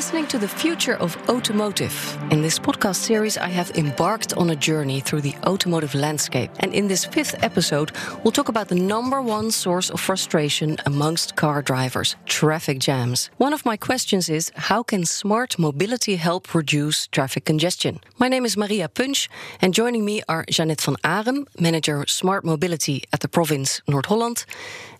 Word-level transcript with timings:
listening 0.00 0.26
to 0.26 0.38
the 0.38 0.48
future 0.48 0.96
of 0.96 1.14
automotive. 1.28 1.94
In 2.30 2.40
this 2.40 2.58
podcast 2.58 3.00
series, 3.10 3.36
I 3.36 3.48
have 3.48 3.70
embarked 3.72 4.32
on 4.32 4.48
a 4.48 4.56
journey 4.56 5.00
through 5.00 5.20
the 5.20 5.34
automotive 5.44 5.94
landscape. 5.94 6.50
And 6.60 6.72
in 6.72 6.88
this 6.88 7.04
fifth 7.04 7.34
episode, 7.44 7.92
we'll 8.24 8.32
talk 8.32 8.48
about 8.48 8.68
the 8.68 8.76
number 8.76 9.20
one 9.20 9.50
source 9.50 9.90
of 9.90 10.00
frustration 10.00 10.78
amongst 10.86 11.36
car 11.36 11.60
drivers 11.60 12.16
traffic 12.24 12.78
jams. 12.78 13.28
One 13.36 13.52
of 13.52 13.66
my 13.66 13.76
questions 13.76 14.30
is 14.30 14.50
how 14.56 14.82
can 14.82 15.04
smart 15.04 15.58
mobility 15.58 16.16
help 16.16 16.54
reduce 16.54 17.06
traffic 17.08 17.44
congestion? 17.44 18.00
My 18.16 18.28
name 18.28 18.46
is 18.46 18.56
Maria 18.56 18.88
Punch, 18.88 19.28
and 19.60 19.74
joining 19.74 20.06
me 20.06 20.22
are 20.30 20.46
Jeannette 20.48 20.80
van 20.80 20.96
Arem, 21.04 21.46
manager 21.58 22.06
smart 22.08 22.42
mobility 22.42 23.04
at 23.12 23.20
the 23.20 23.28
province 23.28 23.82
Noord-Holland, 23.86 24.46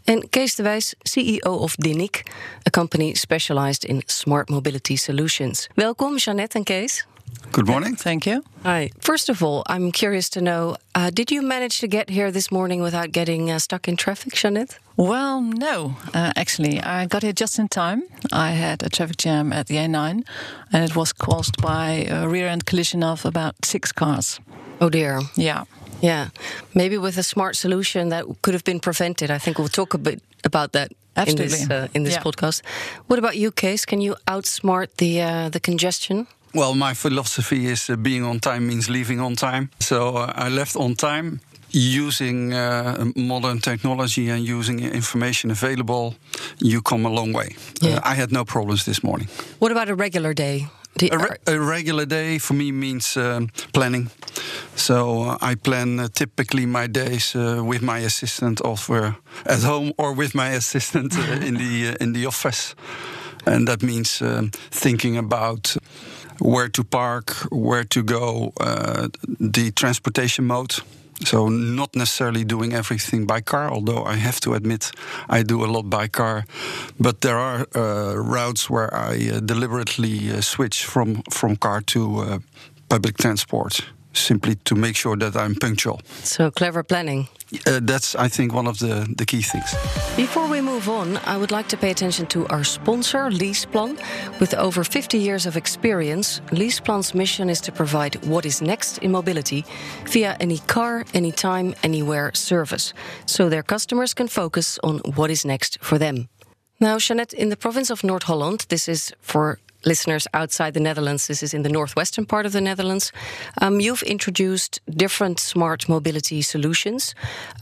and 0.06 0.30
Kees 0.30 0.54
de 0.56 0.62
Wijs, 0.62 0.94
CEO 1.04 1.62
of 1.62 1.76
Dinic, 1.76 2.26
a 2.66 2.70
company 2.70 3.14
specialized 3.14 3.84
in 3.84 4.02
smart 4.06 4.50
mobility 4.50 4.96
solutions. 4.96 5.68
Welcome, 5.76 6.18
Jeannette 6.18 6.56
and 6.56 6.66
Kees. 6.66 7.04
Good 7.52 7.66
morning. 7.66 7.96
Thank 7.96 8.26
you. 8.26 8.44
Hi. 8.62 8.90
First 9.00 9.28
of 9.28 9.42
all, 9.42 9.64
I'm 9.66 9.90
curious 9.90 10.28
to 10.30 10.40
know 10.40 10.76
uh, 10.94 11.10
did 11.10 11.30
you 11.30 11.42
manage 11.42 11.80
to 11.80 11.88
get 11.88 12.10
here 12.10 12.30
this 12.30 12.50
morning 12.52 12.80
without 12.82 13.10
getting 13.10 13.50
uh, 13.50 13.58
stuck 13.58 13.88
in 13.88 13.96
traffic, 13.96 14.34
Jeannette? 14.34 14.78
Well, 14.96 15.40
no, 15.40 15.96
uh, 16.14 16.32
actually. 16.36 16.80
I 16.80 17.06
got 17.06 17.22
here 17.22 17.32
just 17.32 17.58
in 17.58 17.68
time. 17.68 18.02
I 18.32 18.50
had 18.50 18.82
a 18.82 18.88
traffic 18.88 19.16
jam 19.16 19.52
at 19.52 19.66
the 19.66 19.76
A9, 19.76 20.24
and 20.72 20.84
it 20.90 20.94
was 20.94 21.12
caused 21.12 21.60
by 21.60 22.06
a 22.08 22.28
rear 22.28 22.46
end 22.46 22.66
collision 22.66 23.02
of 23.02 23.24
about 23.24 23.54
six 23.64 23.92
cars. 23.92 24.40
Oh, 24.80 24.90
dear. 24.90 25.20
Yeah. 25.36 25.64
Yeah, 26.02 26.28
maybe 26.74 26.96
with 26.98 27.18
a 27.18 27.22
smart 27.22 27.56
solution 27.56 28.08
that 28.10 28.24
could 28.42 28.54
have 28.54 28.64
been 28.64 28.80
prevented. 28.80 29.30
I 29.30 29.38
think 29.38 29.58
we'll 29.58 29.68
talk 29.68 29.94
a 29.94 29.98
bit 29.98 30.20
about 30.44 30.72
that 30.72 30.88
Absolutely. 31.16 31.44
in 31.44 31.50
this 31.50 31.70
uh, 31.70 31.88
in 31.94 32.04
this 32.04 32.14
Yeah. 32.14 32.22
podcast. 32.22 32.62
What 33.08 33.18
about 33.18 33.34
you, 33.36 33.50
Kees? 33.52 33.84
Can 33.86 34.00
you 34.00 34.14
outsmart 34.26 34.88
the 34.96 35.22
uh, 35.22 35.48
the 35.50 35.60
congestion? 35.60 36.26
Well, 36.54 36.74
my 36.74 36.94
philosophy 36.94 37.66
is 37.66 37.88
uh, 37.90 37.96
being 37.96 38.24
on 38.24 38.38
time 38.40 38.66
means 38.66 38.88
leaving 38.88 39.20
on 39.20 39.34
time. 39.36 39.68
So 39.78 39.96
uh, 40.16 40.46
I 40.46 40.48
left 40.48 40.76
on 40.76 40.94
time 40.94 41.40
using 41.72 42.52
uh, 42.52 43.04
modern 43.14 43.60
technology 43.60 44.30
and 44.30 44.42
using 44.48 44.80
information 44.80 45.50
available. 45.50 46.14
You 46.58 46.82
come 46.82 47.06
a 47.08 47.10
long 47.12 47.32
way. 47.32 47.54
Yeah. 47.80 47.96
Uh, 47.96 48.12
I 48.12 48.14
had 48.14 48.30
no 48.32 48.44
problems 48.44 48.84
this 48.84 49.02
morning. 49.02 49.28
What 49.60 49.70
about 49.72 49.88
a 49.88 49.94
regular 49.94 50.34
day? 50.34 50.66
A, 51.00 51.16
re- 51.16 51.36
a 51.46 51.58
regular 51.58 52.04
day 52.04 52.38
for 52.38 52.54
me 52.54 52.72
means 52.72 53.16
um, 53.16 53.48
planning. 53.72 54.10
So 54.74 55.22
uh, 55.22 55.38
I 55.40 55.54
plan 55.54 56.00
uh, 56.00 56.08
typically 56.12 56.66
my 56.66 56.86
days 56.88 57.34
uh, 57.34 57.62
with 57.64 57.80
my 57.82 57.98
assistant, 57.98 58.60
or 58.64 59.16
at 59.46 59.62
home, 59.62 59.92
or 59.96 60.12
with 60.12 60.34
my 60.34 60.48
assistant 60.56 61.16
uh, 61.16 61.46
in 61.46 61.54
the 61.54 61.90
uh, 61.90 62.04
in 62.04 62.12
the 62.12 62.26
office, 62.26 62.74
and 63.46 63.66
that 63.68 63.82
means 63.82 64.20
um, 64.20 64.50
thinking 64.70 65.16
about 65.16 65.76
where 66.40 66.68
to 66.68 66.84
park, 66.84 67.30
where 67.50 67.84
to 67.84 68.02
go, 68.02 68.52
uh, 68.60 69.08
the 69.38 69.70
transportation 69.72 70.46
mode. 70.46 70.74
So 71.24 71.48
not 71.48 71.94
necessarily 71.94 72.44
doing 72.44 72.72
everything 72.72 73.26
by 73.26 73.42
car, 73.42 73.70
although 73.70 74.04
I 74.04 74.16
have 74.16 74.40
to 74.40 74.54
admit 74.54 74.90
I 75.28 75.42
do 75.42 75.64
a 75.64 75.66
lot 75.66 75.90
by 75.90 76.08
car. 76.08 76.44
But 76.98 77.20
there 77.20 77.38
are 77.38 77.66
uh, 77.74 78.14
routes 78.16 78.70
where 78.70 78.92
I 78.94 79.30
uh, 79.30 79.40
deliberately 79.40 80.30
uh, 80.32 80.40
switch 80.40 80.84
from 80.84 81.22
from 81.30 81.56
car 81.56 81.82
to 81.82 82.20
uh, 82.20 82.38
public 82.88 83.16
transport, 83.16 83.84
simply 84.12 84.56
to 84.64 84.74
make 84.74 84.96
sure 84.96 85.16
that 85.16 85.36
I'm 85.36 85.54
punctual. 85.54 86.00
so 86.22 86.50
clever 86.50 86.82
planning. 86.82 87.28
Uh, 87.66 87.80
that's, 87.82 88.14
I 88.14 88.28
think, 88.28 88.54
one 88.54 88.68
of 88.68 88.78
the, 88.78 89.12
the 89.16 89.26
key 89.26 89.42
things. 89.42 89.74
Before 90.16 90.48
we 90.48 90.60
move 90.60 90.88
on, 90.88 91.16
I 91.26 91.36
would 91.36 91.50
like 91.50 91.68
to 91.68 91.76
pay 91.76 91.90
attention 91.90 92.26
to 92.26 92.46
our 92.46 92.62
sponsor, 92.62 93.30
LeasePlan. 93.30 93.98
With 94.38 94.54
over 94.54 94.84
50 94.84 95.18
years 95.18 95.46
of 95.46 95.56
experience, 95.56 96.40
LeasePlan's 96.52 97.12
mission 97.12 97.50
is 97.50 97.60
to 97.62 97.72
provide 97.72 98.24
what 98.24 98.46
is 98.46 98.62
next 98.62 98.98
in 98.98 99.10
mobility 99.10 99.64
via 100.06 100.36
any 100.38 100.58
car, 100.58 101.04
anytime, 101.12 101.74
anywhere 101.82 102.30
service, 102.34 102.94
so 103.26 103.48
their 103.48 103.64
customers 103.64 104.14
can 104.14 104.28
focus 104.28 104.78
on 104.84 104.98
what 105.16 105.30
is 105.30 105.44
next 105.44 105.78
for 105.80 105.98
them. 105.98 106.28
Now, 106.78 106.98
Jeannette, 106.98 107.32
in 107.32 107.48
the 107.50 107.56
province 107.56 107.90
of 107.90 108.04
North 108.04 108.22
Holland, 108.22 108.66
this 108.68 108.88
is 108.88 109.12
for 109.20 109.58
listeners 109.84 110.26
outside 110.34 110.74
the 110.74 110.80
Netherlands, 110.80 111.26
this 111.26 111.42
is 111.42 111.54
in 111.54 111.62
the 111.62 111.68
northwestern 111.68 112.26
part 112.26 112.46
of 112.46 112.52
the 112.52 112.60
Netherlands. 112.60 113.12
Um, 113.60 113.80
you've 113.80 114.02
introduced 114.02 114.80
different 114.88 115.40
smart 115.40 115.88
mobility 115.88 116.42
solutions. 116.42 117.14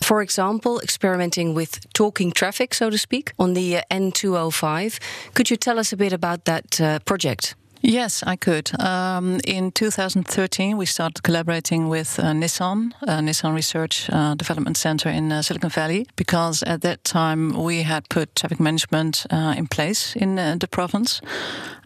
For 0.03 0.23
example, 0.23 0.81
experimenting 0.81 1.55
with 1.55 1.93
talking 1.93 2.33
traffic, 2.33 2.75
so 2.75 2.91
to 2.91 2.99
speak, 2.99 3.33
on 3.39 3.55
the 3.55 3.79
uh, 3.79 3.83
N205. 3.91 4.99
Could 5.35 5.51
you 5.51 5.57
tell 5.57 5.79
us 5.79 5.93
a 5.93 5.97
bit 5.97 6.13
about 6.13 6.45
that 6.45 6.81
uh, 6.81 6.99
project? 7.01 7.55
Yes, 7.81 8.25
I 8.27 8.37
could. 8.37 8.71
Um, 8.81 9.39
in 9.45 9.71
2013, 9.71 10.77
we 10.77 10.87
started 10.87 11.23
collaborating 11.23 11.89
with 11.89 12.19
uh, 12.19 12.33
Nissan, 12.33 12.93
uh, 13.07 13.21
Nissan 13.21 13.55
Research 13.55 14.11
uh, 14.11 14.35
Development 14.35 14.77
Center 14.77 15.09
in 15.09 15.31
uh, 15.31 15.43
Silicon 15.43 15.71
Valley, 15.71 16.07
because 16.17 16.65
at 16.65 16.81
that 16.83 17.05
time 17.05 17.53
we 17.53 17.83
had 17.83 18.09
put 18.09 18.35
traffic 18.35 18.59
management 18.59 19.27
uh, 19.31 19.55
in 19.57 19.69
place 19.69 20.17
in 20.17 20.39
uh, 20.39 20.57
the 20.59 20.67
province. 20.67 21.21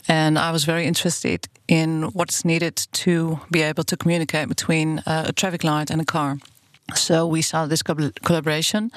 And 0.09 0.39
I 0.39 0.51
was 0.51 0.65
very 0.65 0.87
interested 0.87 1.47
in 1.69 2.05
what's 2.15 2.45
needed 2.45 2.77
to 2.93 3.41
be 3.51 3.63
able 3.63 3.85
to 3.85 3.97
communicate 3.97 4.49
between 4.49 5.03
a 5.07 5.33
traffic 5.33 5.63
light 5.63 5.91
and 5.91 6.01
a 6.01 6.05
car. 6.05 6.39
So 6.95 7.27
we 7.27 7.43
started 7.43 7.71
this 7.71 7.83
co- 7.83 8.11
collaboration. 8.25 8.91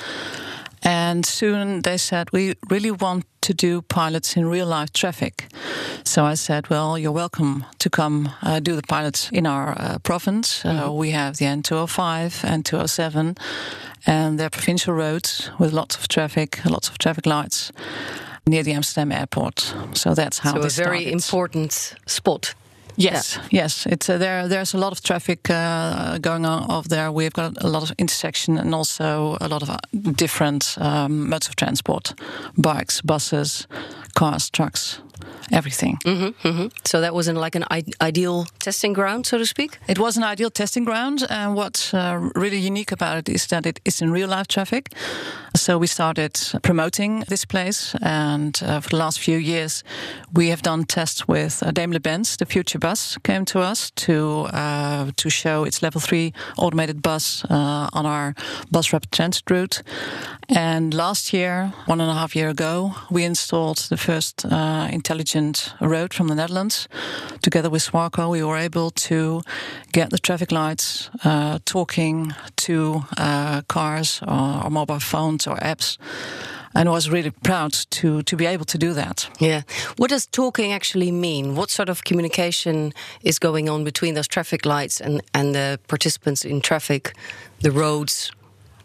And 0.86 1.26
soon 1.26 1.82
they 1.82 1.98
said, 1.98 2.32
we 2.32 2.54
really 2.70 2.92
want 2.92 3.26
to 3.42 3.54
do 3.54 3.82
pilots 3.82 4.38
in 4.38 4.46
real 4.46 4.68
life 4.68 4.94
traffic. 4.94 5.48
So 6.04 6.26
I 6.26 6.36
said, 6.36 6.70
well, 6.70 6.98
you're 6.98 7.12
welcome 7.12 7.66
to 7.80 7.90
come 7.90 8.30
uh, 8.44 8.60
do 8.60 8.76
the 8.76 8.84
pilots 8.84 9.30
in 9.32 9.48
our 9.48 9.76
uh, 9.78 9.98
province. 10.04 10.64
Uh, 10.64 10.92
we 10.92 11.12
have 11.12 11.38
the 11.38 11.46
N205 11.46 12.44
and 12.44 12.64
207, 12.64 13.36
and 14.06 14.40
they're 14.40 14.50
provincial 14.52 14.94
roads 14.94 15.50
with 15.60 15.74
lots 15.74 15.98
of 15.98 16.08
traffic, 16.08 16.64
lots 16.66 16.88
of 16.88 16.98
traffic 17.00 17.26
lights 17.26 17.72
near 18.48 18.62
the 18.64 18.74
Amsterdam 18.74 19.12
airport. 19.12 19.74
So 19.94 20.14
that's 20.14 20.40
how 20.40 20.54
so, 20.54 20.60
a 20.60 20.62
this 20.62 20.78
very 20.78 21.02
started. 21.02 21.14
important 21.14 21.96
spot. 22.06 22.54
Yes, 22.98 23.40
yes. 23.52 23.86
It's 23.86 24.10
uh, 24.10 24.18
there. 24.18 24.48
There's 24.48 24.74
a 24.74 24.78
lot 24.78 24.92
of 24.92 25.02
traffic 25.02 25.50
uh, 25.50 26.18
going 26.20 26.46
on 26.46 26.72
over 26.72 26.88
there. 26.88 27.12
We've 27.12 27.34
got 27.34 27.64
a 27.64 27.68
lot 27.68 27.84
of 27.84 27.92
intersection 27.98 28.58
and 28.58 28.74
also 28.74 29.38
a 29.42 29.48
lot 29.48 29.62
of 29.62 29.70
uh, 29.70 29.78
different 30.16 30.78
um, 30.80 31.30
modes 31.30 31.48
of 31.48 31.56
transport: 31.56 32.14
bikes, 32.58 33.02
buses, 33.02 33.68
cars, 34.14 34.50
trucks, 34.50 35.00
everything. 35.52 36.00
hmm 36.04 36.68
So 36.84 37.02
that 37.02 37.14
was 37.14 37.28
in 37.28 37.36
like 37.36 37.56
an 37.56 37.64
I- 37.72 38.08
ideal 38.08 38.46
testing 38.60 38.94
ground, 38.94 39.26
so 39.26 39.38
to 39.38 39.46
speak. 39.46 39.78
It 39.88 39.98
was 40.00 40.18
an 40.18 40.24
ideal 40.24 40.50
testing 40.50 40.86
ground, 40.86 41.26
and 41.30 41.56
what's 41.56 41.94
uh, 41.94 42.30
really 42.36 42.68
unique 42.68 42.92
about 42.92 43.18
it 43.18 43.30
is 43.30 43.48
that 43.48 43.66
it 43.66 43.80
is 43.84 44.02
in 44.02 44.12
real 44.12 44.28
life 44.30 44.48
traffic. 44.48 44.94
So 45.56 45.78
we 45.78 45.88
started 45.88 46.34
promoting 46.62 47.24
this 47.28 47.46
place, 47.46 47.96
and 48.02 48.60
uh, 48.64 48.80
for 48.82 48.90
the 48.90 48.98
last 48.98 49.20
few 49.20 49.38
years, 49.38 49.84
we 50.34 50.50
have 50.50 50.62
done 50.62 50.84
tests 50.86 51.28
with 51.28 51.64
uh, 51.64 51.72
Daimler-Benz. 51.72 52.36
The 52.38 52.46
Future 52.46 52.80
Bus 52.80 53.18
came 53.24 53.46
to 53.46 53.60
us 53.72 53.92
to 53.92 54.48
uh, 54.54 55.12
to 55.16 55.30
show 55.30 55.66
its 55.66 55.82
level 55.82 56.02
three 56.02 56.34
automated 56.58 57.02
bus 57.02 57.46
uh, 57.50 57.88
on 57.94 58.06
our 58.06 58.34
bus 58.72 58.92
rapid 58.94 59.12
transit 59.12 59.50
route. 59.50 59.84
And 60.50 60.94
last 60.94 61.34
year, 61.34 61.74
one 61.88 62.02
and 62.02 62.12
a 62.12 62.14
half 62.14 62.36
year 62.36 62.50
ago, 62.50 62.92
we 63.10 63.24
installed 63.24 63.78
the 63.90 63.98
first 63.98 64.46
uh, 64.46 64.88
intelligent 65.06 65.72
road 65.80 66.14
from 66.16 66.28
the 66.30 66.34
Netherlands. 66.34 66.88
Together 67.44 67.70
with 67.70 67.84
Swarco, 67.84 68.32
we 68.32 68.44
were 68.44 68.58
able 68.58 68.90
to 68.90 69.44
get 69.92 70.10
the 70.10 70.18
traffic 70.18 70.52
lights 70.52 71.12
uh, 71.24 71.60
talking 71.66 72.34
to 72.56 73.04
uh, 73.18 73.62
cars 73.68 74.22
or, 74.28 74.64
or 74.64 74.70
mobile 74.72 75.00
phones 75.00 75.46
or 75.46 75.58
apps. 75.58 76.00
And 76.74 76.90
was 76.90 77.08
really 77.10 77.32
proud 77.44 77.74
to, 77.92 78.24
to 78.24 78.36
be 78.36 78.48
able 78.48 78.66
to 78.66 78.78
do 78.78 78.94
that. 78.94 79.30
Yeah. 79.40 79.62
What 79.98 80.10
does 80.10 80.26
talking 80.26 80.74
actually 80.74 81.12
mean? 81.12 81.56
What 81.56 81.70
sort 81.70 81.90
of 81.90 82.04
communication 82.04 82.92
is 83.22 83.40
going 83.40 83.70
on 83.70 83.84
between 83.84 84.16
those 84.16 84.28
traffic 84.28 84.66
lights 84.66 85.00
and, 85.02 85.22
and 85.34 85.54
the 85.54 85.80
participants 85.88 86.44
in 86.44 86.62
traffic, 86.62 87.14
the 87.62 87.72
roads? 87.72 88.32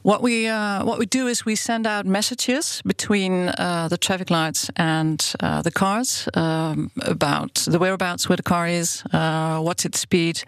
What 0.03 0.23
we 0.23 0.47
uh, 0.47 0.83
what 0.87 0.99
we 0.99 1.05
do 1.05 1.27
is 1.27 1.45
we 1.45 1.55
send 1.55 1.87
out 1.87 2.07
messages 2.07 2.81
between 2.87 3.49
uh, 3.49 3.87
the 3.91 3.99
traffic 3.99 4.31
lights 4.31 4.71
and 4.77 5.21
uh, 5.41 5.61
the 5.61 5.71
cars 5.71 6.27
um, 6.33 6.91
about 7.03 7.67
the 7.69 7.79
whereabouts 7.79 8.27
where 8.27 8.37
the 8.37 8.43
car 8.43 8.67
is, 8.67 9.03
uh, 9.13 9.61
what's 9.61 9.85
its 9.85 10.01
speed, 10.01 10.43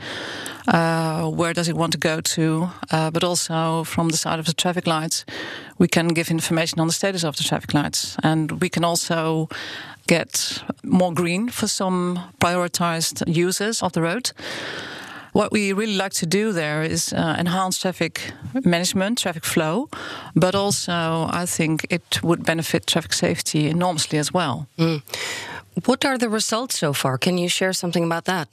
uh, 0.68 1.28
where 1.28 1.52
does 1.52 1.68
it 1.68 1.76
want 1.76 1.92
to 1.92 1.98
go 1.98 2.22
to, 2.22 2.70
uh, 2.90 3.10
but 3.10 3.22
also 3.22 3.84
from 3.84 4.08
the 4.08 4.16
side 4.16 4.38
of 4.38 4.46
the 4.46 4.54
traffic 4.54 4.86
lights, 4.86 5.26
we 5.76 5.86
can 5.86 6.08
give 6.08 6.30
information 6.30 6.80
on 6.80 6.86
the 6.86 6.94
status 6.94 7.22
of 7.22 7.36
the 7.36 7.44
traffic 7.44 7.74
lights, 7.74 8.16
and 8.22 8.52
we 8.62 8.70
can 8.70 8.84
also 8.84 9.50
get 10.06 10.62
more 10.82 11.12
green 11.12 11.50
for 11.50 11.68
some 11.68 12.18
prioritized 12.40 13.22
users 13.26 13.82
of 13.82 13.92
the 13.92 14.00
road. 14.00 14.32
What 15.32 15.50
we 15.50 15.72
really 15.72 15.96
like 15.96 16.12
to 16.14 16.26
do 16.26 16.52
there 16.52 16.82
is 16.82 17.12
uh, 17.12 17.36
enhance 17.38 17.78
traffic 17.80 18.32
management, 18.64 19.18
traffic 19.18 19.44
flow, 19.44 19.88
but 20.34 20.54
also 20.54 21.26
I 21.30 21.46
think 21.46 21.86
it 21.90 22.22
would 22.22 22.44
benefit 22.44 22.86
traffic 22.86 23.12
safety 23.14 23.68
enormously 23.68 24.18
as 24.18 24.30
well. 24.32 24.66
What 25.86 26.04
are 26.04 26.18
the 26.18 26.28
results 26.28 26.78
so 26.78 26.92
far? 26.92 27.18
Can 27.18 27.38
you 27.38 27.48
share 27.48 27.72
something 27.72 28.04
about 28.04 28.24
that? 28.24 28.48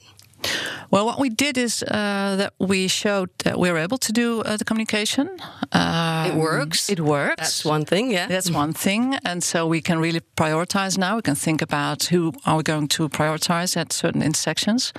Well, 0.90 1.04
what 1.04 1.18
we 1.18 1.28
did 1.28 1.58
is 1.58 1.82
uh, 1.82 2.36
that 2.36 2.52
we 2.58 2.88
showed 2.88 3.28
that 3.44 3.58
we 3.58 3.70
were 3.70 3.78
able 3.78 3.98
to 3.98 4.12
do 4.12 4.40
uh, 4.40 4.56
the 4.56 4.64
communication. 4.64 5.28
Um, 5.72 6.30
it 6.30 6.34
works. 6.34 6.88
It 6.88 7.00
works. 7.00 7.36
That's 7.36 7.64
one 7.64 7.84
thing. 7.84 8.10
Yeah, 8.10 8.26
that's 8.26 8.50
one 8.50 8.72
thing, 8.72 9.16
and 9.24 9.44
so 9.44 9.66
we 9.66 9.80
can 9.82 10.00
really 10.00 10.20
prioritize 10.36 10.96
now. 10.98 11.16
We 11.16 11.22
can 11.22 11.36
think 11.36 11.62
about 11.62 12.04
who 12.04 12.32
are 12.46 12.56
we 12.56 12.62
going 12.62 12.88
to 12.88 13.08
prioritize 13.08 13.76
at 13.76 13.92
certain 13.92 14.22
intersections. 14.22 14.92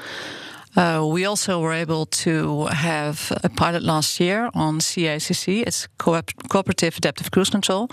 Uh, 0.75 1.05
we 1.05 1.25
also 1.25 1.59
were 1.59 1.73
able 1.73 2.05
to 2.05 2.65
have 2.67 3.31
a 3.43 3.49
pilot 3.49 3.83
last 3.83 4.19
year 4.19 4.49
on 4.53 4.79
CACC. 4.79 5.63
It's 5.67 5.87
Co 5.97 6.21
Cooperative 6.49 6.97
Adaptive 6.97 7.31
Cruise 7.31 7.49
Control. 7.49 7.89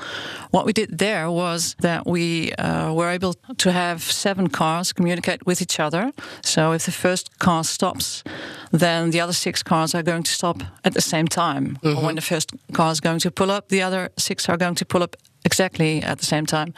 What 0.50 0.64
we 0.64 0.72
did 0.72 0.98
there 0.98 1.30
was 1.30 1.75
that 1.80 2.06
we 2.06 2.52
uh, 2.52 2.92
were 2.92 3.10
able 3.10 3.34
to 3.56 3.72
have 3.72 4.02
seven 4.02 4.48
cars 4.48 4.92
communicate 4.92 5.44
with 5.46 5.60
each 5.60 5.80
other. 5.80 6.12
So 6.42 6.72
if 6.72 6.84
the 6.84 6.92
first 6.92 7.38
car 7.38 7.64
stops, 7.64 8.22
then 8.70 9.10
the 9.10 9.20
other 9.20 9.32
six 9.32 9.62
cars 9.62 9.94
are 9.94 10.02
going 10.02 10.22
to 10.22 10.30
stop 10.30 10.62
at 10.84 10.94
the 10.94 11.00
same 11.00 11.26
time. 11.26 11.64
Mm 11.64 11.76
-hmm. 11.80 11.96
Or 11.96 12.02
when 12.04 12.14
the 12.14 12.22
first 12.22 12.52
car 12.72 12.92
is 12.92 13.00
going 13.00 13.22
to 13.22 13.30
pull 13.30 13.50
up, 13.50 13.69
the 13.69 13.86
other 13.86 14.10
six 14.16 14.48
are 14.48 14.58
going 14.58 14.76
to 14.76 14.84
pull 14.84 15.02
up 15.02 15.16
exactly 15.44 16.02
at 16.02 16.19
the 16.19 16.26
same 16.26 16.46
time. 16.46 16.73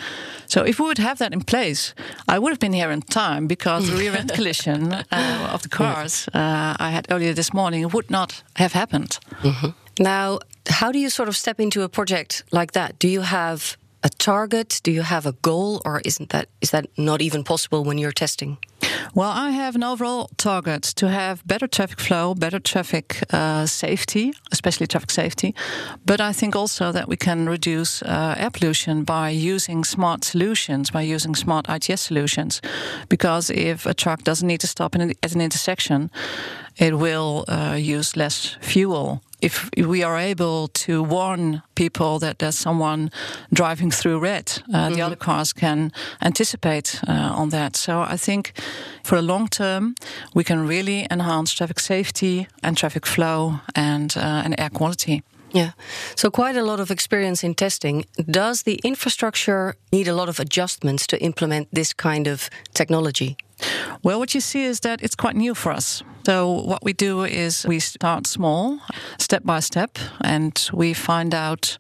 So 0.47 0.63
if 0.63 0.79
we 0.79 0.87
would 0.87 0.99
have 0.99 1.19
that 1.19 1.33
in 1.33 1.43
place, 1.43 1.95
I 2.29 2.39
would 2.39 2.51
have 2.53 2.61
been 2.61 2.73
here 2.73 2.91
in 2.91 3.03
time 3.03 3.47
because 3.47 3.91
the 3.91 3.97
rear 3.97 4.15
end 4.15 4.33
collision 4.39 4.93
uh, 4.93 5.51
of 5.53 5.63
the 5.63 5.69
cars 5.69 6.29
uh, 6.35 6.77
I 6.87 6.91
had 6.91 7.07
earlier 7.11 7.35
this 7.35 7.53
morning 7.53 7.89
would 7.89 8.11
not 8.11 8.43
have 8.57 8.73
happened. 8.75 9.19
Mm 9.43 9.53
-hmm. 9.53 9.73
Now, 9.99 10.39
how 10.81 10.93
do 10.93 10.99
you 10.99 11.11
sort 11.11 11.29
of 11.29 11.37
step 11.37 11.61
into 11.61 11.83
a 11.83 11.89
project 11.89 12.45
like 12.51 12.73
that? 12.73 12.99
Do 12.99 13.09
you 13.09 13.23
have 13.23 13.77
a 14.03 14.09
target? 14.09 14.81
Do 14.83 14.91
you 14.91 15.03
have 15.03 15.27
a 15.27 15.33
goal, 15.33 15.81
or 15.85 16.01
isn't 16.05 16.31
that 16.31 16.49
is 16.61 16.71
that 16.71 16.87
not 16.97 17.21
even 17.21 17.45
possible 17.45 17.85
when 17.85 17.99
you're 17.99 18.13
testing? 18.13 18.59
Well, 19.15 19.31
I 19.31 19.51
have 19.51 19.75
an 19.75 19.83
overall 19.83 20.31
target 20.37 20.83
to 20.97 21.09
have 21.09 21.47
better 21.47 21.67
traffic 21.67 22.01
flow, 22.01 22.35
better 22.35 22.61
traffic 22.61 23.23
uh, 23.33 23.67
safety, 23.67 24.33
especially 24.53 24.87
traffic 24.87 25.11
safety. 25.11 25.55
But 26.07 26.21
I 26.21 26.33
think 26.33 26.57
also 26.57 26.93
that 26.93 27.09
we 27.09 27.17
can 27.17 27.49
reduce 27.49 28.03
uh, 28.03 28.35
air 28.39 28.51
pollution 28.51 29.05
by 29.05 29.31
using 29.31 29.85
smart 29.85 30.25
solutions, 30.25 30.91
by 30.91 31.03
using 31.03 31.35
smart 31.35 31.67
ITS 31.69 32.01
solutions. 32.01 32.61
Because 33.09 33.51
if 33.51 33.87
a 33.87 33.95
truck 33.95 34.23
doesn't 34.23 34.47
need 34.47 34.61
to 34.61 34.67
stop 34.67 34.95
an, 34.95 35.13
at 35.23 35.35
an 35.35 35.41
intersection, 35.41 36.11
it 36.77 36.97
will 36.97 37.45
uh, 37.49 37.77
use 37.79 38.17
less 38.17 38.57
fuel 38.61 39.23
if 39.43 39.71
we 39.77 40.03
are 40.03 40.19
able 40.19 40.69
to 40.69 41.03
warn 41.03 41.63
people 41.75 42.19
that 42.19 42.39
there's 42.39 42.59
someone 42.59 43.11
driving 43.53 43.91
through 43.91 44.19
red, 44.19 44.63
uh, 44.73 44.77
mm-hmm. 44.77 44.95
the 44.95 45.03
other 45.03 45.17
cars 45.17 45.53
can 45.53 45.93
anticipate 46.21 47.01
uh, 47.09 47.13
on 47.13 47.51
that. 47.51 47.77
So 47.77 48.01
I 48.01 48.17
think 48.17 48.53
for 49.05 49.17
the 49.17 49.23
long 49.23 49.49
term, 49.49 49.95
we 50.35 50.45
can 50.45 50.67
really 50.69 51.07
enhance 51.11 51.53
traffic 51.53 51.81
safety 51.81 52.47
and 52.63 52.77
traffic 52.77 53.07
flow 53.07 53.61
and 53.75 54.17
uh, 54.17 54.43
and 54.45 54.55
air 54.59 54.71
quality. 54.71 55.23
Yeah. 55.53 55.73
So, 56.15 56.31
quite 56.31 56.57
a 56.57 56.63
lot 56.63 56.81
of 56.81 56.91
experience 56.91 57.43
in 57.43 57.55
testing. 57.55 58.05
Does 58.31 58.63
the 58.63 58.81
infrastructure 58.85 59.75
need 59.93 60.09
a 60.09 60.15
lot 60.15 60.29
of 60.29 60.39
adjustments 60.39 61.07
to 61.09 61.17
implement 61.21 61.69
this 61.73 61.93
kind 61.93 62.27
of 62.27 62.49
technology? 62.73 63.37
Well, 64.03 64.19
what 64.19 64.35
you 64.35 64.41
see 64.41 64.65
is 64.65 64.81
that 64.81 65.03
it's 65.03 65.17
quite 65.17 65.37
new 65.37 65.55
for 65.55 65.73
us. 65.73 66.03
So, 66.25 66.51
what 66.51 66.85
we 66.85 66.93
do 66.93 67.25
is 67.25 67.67
we 67.67 67.81
start 67.81 68.27
small, 68.27 68.79
step 69.19 69.43
by 69.45 69.61
step, 69.61 69.99
and 70.21 70.71
we 70.73 70.95
find 70.95 71.35
out 71.35 71.79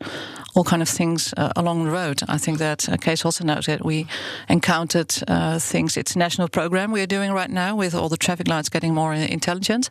all 0.55 0.65
kind 0.65 0.83
of 0.83 0.89
things 0.89 1.33
uh, 1.37 1.53
along 1.57 1.85
the 1.85 1.91
road. 1.91 2.21
I 2.29 2.39
think 2.39 2.59
that 2.59 2.89
uh, 2.89 2.97
Kees 2.97 3.25
also 3.25 3.45
noted 3.45 3.81
we 3.81 4.07
encountered 4.49 5.15
uh, 5.29 5.59
things. 5.59 5.97
It's 5.97 6.17
a 6.17 6.19
national 6.19 6.49
program 6.49 6.93
we 6.93 7.01
are 7.03 7.07
doing 7.07 7.33
right 7.33 7.51
now 7.51 7.77
with 7.77 7.95
all 7.95 8.09
the 8.09 8.17
traffic 8.17 8.49
lights 8.49 8.69
getting 8.69 8.95
more 8.95 9.15
intelligent. 9.15 9.91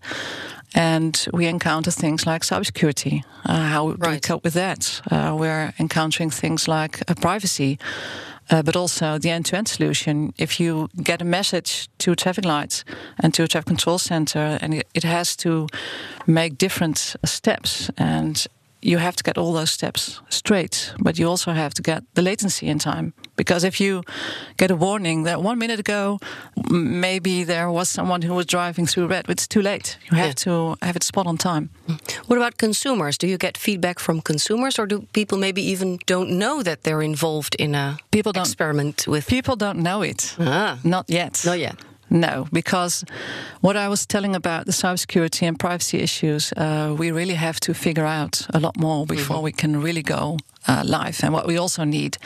And 0.76 1.28
we 1.34 1.48
encounter 1.48 1.92
things 1.92 2.26
like 2.26 2.44
cybersecurity. 2.44 3.24
Uh, 3.46 3.70
how 3.70 3.90
right. 3.90 4.00
do 4.02 4.10
we 4.12 4.20
cope 4.20 4.44
with 4.44 4.54
that? 4.54 5.02
Uh, 5.10 5.36
we're 5.38 5.74
encountering 5.80 6.30
things 6.30 6.68
like 6.68 7.00
uh, 7.10 7.16
privacy. 7.16 7.80
Uh, 8.52 8.64
but 8.64 8.76
also 8.76 9.20
the 9.20 9.30
end-to-end 9.30 9.68
solution. 9.68 10.34
If 10.38 10.60
you 10.60 10.90
get 11.04 11.22
a 11.22 11.26
message 11.26 11.88
to 12.00 12.12
a 12.12 12.16
traffic 12.16 12.46
lights 12.46 12.84
and 13.20 13.32
to 13.36 13.44
a 13.44 13.48
traffic 13.48 13.68
control 13.68 14.00
center, 14.00 14.58
and 14.60 14.74
it, 14.74 14.88
it 14.96 15.04
has 15.04 15.36
to 15.36 15.68
make 16.26 16.58
different 16.58 17.16
steps, 17.24 17.92
and 17.96 18.48
you 18.82 18.98
have 18.98 19.16
to 19.16 19.24
get 19.24 19.38
all 19.38 19.54
those 19.54 19.72
steps 19.72 20.22
straight, 20.30 20.94
but 21.00 21.20
you 21.20 21.30
also 21.30 21.52
have 21.52 21.74
to 21.74 21.82
get 21.82 22.04
the 22.14 22.22
latency 22.22 22.68
in 22.68 22.80
time. 22.80 23.14
Because 23.36 23.64
if 23.64 23.80
you 23.80 24.04
get 24.58 24.72
a 24.72 24.76
warning 24.76 25.24
that 25.24 25.42
one 25.42 25.58
minute 25.58 25.80
ago, 25.80 26.20
maybe 26.70 27.44
there 27.44 27.70
was 27.70 27.90
someone 27.90 28.22
who 28.22 28.34
was 28.34 28.46
driving 28.46 28.88
through 28.88 29.08
red, 29.08 29.30
it's 29.30 29.48
too 29.48 29.62
late. 29.62 29.98
You 30.10 30.18
have 30.18 30.28
yeah. 30.28 30.44
to 30.44 30.76
have 30.82 30.96
it 30.96 31.04
spot 31.04 31.28
on 31.28 31.38
time. 31.38 31.70
What 32.28 32.38
about 32.38 32.58
consumers? 32.58 33.18
Do 33.18 33.28
you 33.28 33.38
get 33.38 33.58
feedback 33.58 34.00
from 34.00 34.22
consumers, 34.22 34.80
or 34.80 34.86
do 34.86 35.08
people 35.14 35.38
maybe 35.38 35.62
even 35.62 36.00
don't 36.06 36.30
know 36.38 36.64
that 36.64 36.84
they're 36.84 37.02
involved 37.02 37.56
in 37.56 37.76
a 37.76 37.98
people 38.12 38.32
don't, 38.32 38.46
experiment 38.46 39.08
with? 39.08 39.28
People 39.28 39.56
don't 39.56 39.80
know 39.80 40.02
it. 40.02 40.36
Ah. 40.40 40.80
Not 40.84 41.06
yet. 41.10 41.44
Not 41.46 41.60
yet. 41.60 41.76
No, 42.10 42.48
because 42.52 43.06
what 43.62 43.76
I 43.76 43.88
was 43.88 44.06
telling 44.06 44.36
about 44.36 44.66
the 44.66 44.72
cybersecurity 44.72 45.48
and 45.48 45.60
privacy 45.60 46.00
issues, 46.00 46.52
uh, 46.58 46.96
we 46.98 47.12
really 47.12 47.36
have 47.36 47.60
to 47.62 47.74
figure 47.74 48.06
out 48.06 48.48
a 48.54 48.60
lot 48.60 48.78
more 48.78 49.06
before 49.06 49.38
mm 49.38 49.42
-hmm. 49.42 49.44
we 49.44 49.52
can 49.52 49.84
really 49.84 50.04
go 50.04 50.38
uh, 50.68 50.82
live. 50.84 51.26
And 51.26 51.34
what 51.34 51.46
we 51.46 51.60
also 51.60 51.84
need 51.84 52.18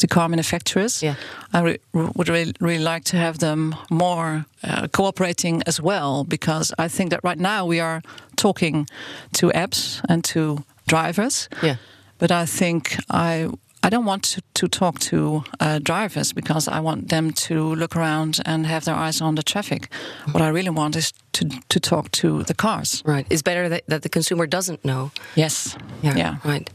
the 0.00 0.06
car 0.06 0.28
manufacturers. 0.28 1.02
Yeah. 1.02 1.14
I 1.52 1.60
re 1.60 1.78
would 1.92 2.28
really, 2.28 2.54
really 2.60 2.82
like 2.82 3.04
to 3.04 3.16
have 3.16 3.38
them 3.38 3.74
more 3.90 4.44
uh, 4.64 4.86
cooperating 4.88 5.62
as 5.66 5.80
well, 5.80 6.24
because 6.24 6.74
I 6.78 6.88
think 6.88 7.10
that 7.10 7.20
right 7.22 7.38
now 7.38 7.68
we 7.68 7.80
are 7.80 8.02
talking 8.34 8.88
to 9.32 9.50
apps 9.50 10.00
and 10.08 10.24
to 10.24 10.64
drivers. 10.86 11.48
Yeah. 11.62 11.76
But 12.18 12.30
I 12.30 12.46
think 12.46 12.96
I 13.10 13.48
I 13.82 13.88
don't 13.88 14.04
want 14.04 14.22
to, 14.24 14.42
to 14.54 14.68
talk 14.68 14.98
to 15.00 15.44
uh, 15.58 15.78
drivers 15.78 16.32
because 16.32 16.68
I 16.68 16.80
want 16.80 17.08
them 17.08 17.32
to 17.32 17.74
look 17.74 17.96
around 17.96 18.40
and 18.44 18.66
have 18.66 18.84
their 18.84 18.94
eyes 18.94 19.20
on 19.20 19.34
the 19.34 19.42
traffic. 19.42 19.88
What 20.32 20.42
I 20.42 20.48
really 20.48 20.70
want 20.70 20.96
is 20.96 21.12
to, 21.32 21.48
to 21.68 21.80
talk 21.80 22.10
to 22.10 22.42
the 22.42 22.54
cars. 22.54 23.02
Right. 23.06 23.26
It's 23.30 23.42
better 23.42 23.68
that, 23.68 23.84
that 23.86 24.02
the 24.02 24.08
consumer 24.08 24.46
doesn't 24.46 24.84
know. 24.84 25.10
Yes. 25.34 25.76
Yeah. 26.02 26.16
yeah. 26.16 26.36
Right. 26.44 26.68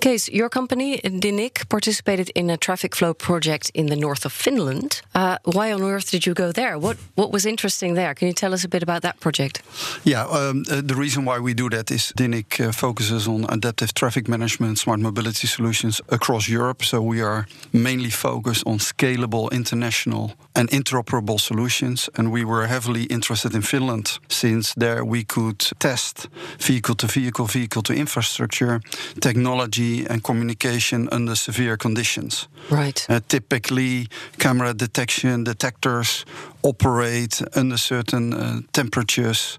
Kees, 0.00 0.28
your 0.28 0.48
company, 0.48 0.98
Dynniq, 0.98 1.68
participated 1.68 2.30
in 2.34 2.50
a 2.50 2.56
traffic 2.56 2.96
flow 2.96 3.14
project 3.14 3.70
in 3.74 3.86
the 3.86 3.96
north 3.96 4.24
of 4.24 4.32
Finland. 4.32 5.02
Uh, 5.14 5.36
why 5.44 5.72
on 5.72 5.82
earth 5.82 6.10
did 6.10 6.26
you 6.26 6.34
go 6.34 6.52
there? 6.52 6.78
What 6.78 6.96
What 7.14 7.32
was 7.32 7.44
interesting 7.44 7.94
there? 7.94 8.14
Can 8.14 8.26
you 8.28 8.34
tell 8.34 8.54
us 8.54 8.64
a 8.64 8.68
bit 8.68 8.82
about 8.82 9.02
that 9.02 9.20
project? 9.20 9.62
Yeah. 10.04 10.24
Um, 10.24 10.64
uh, 10.70 10.80
the 10.82 10.94
reason 10.94 11.24
why 11.26 11.38
we 11.38 11.54
do 11.54 11.68
that 11.68 11.90
is 11.90 12.12
Dynniq 12.16 12.60
uh, 12.60 12.72
focuses 12.72 13.26
on 13.26 13.44
adaptive 13.48 13.92
traffic 13.92 14.28
management, 14.28 14.78
smart 14.78 15.00
mobility 15.00 15.46
solutions 15.46 16.00
across 16.08 16.39
Europe. 16.48 16.84
So 16.84 17.00
we 17.00 17.22
are 17.22 17.46
mainly 17.72 18.10
focused 18.10 18.66
on 18.66 18.78
scalable, 18.78 19.50
international, 19.50 20.32
and 20.54 20.68
interoperable 20.70 21.38
solutions. 21.38 22.08
And 22.14 22.30
we 22.32 22.44
were 22.44 22.66
heavily 22.66 23.04
interested 23.04 23.54
in 23.54 23.62
Finland 23.62 24.18
since 24.28 24.74
there 24.74 25.04
we 25.04 25.24
could 25.24 25.58
test 25.78 26.28
vehicle 26.58 26.94
to 26.96 27.06
vehicle, 27.06 27.46
vehicle 27.46 27.82
to 27.82 27.94
infrastructure, 27.94 28.80
technology, 29.20 30.06
and 30.06 30.22
communication 30.22 31.08
under 31.12 31.34
severe 31.34 31.76
conditions. 31.76 32.48
Right. 32.70 33.06
Uh, 33.08 33.20
typically, 33.26 34.08
camera 34.38 34.74
detection 34.74 35.44
detectors 35.44 36.24
operate 36.62 37.42
under 37.56 37.78
certain 37.78 38.32
uh, 38.32 38.60
temperatures 38.72 39.58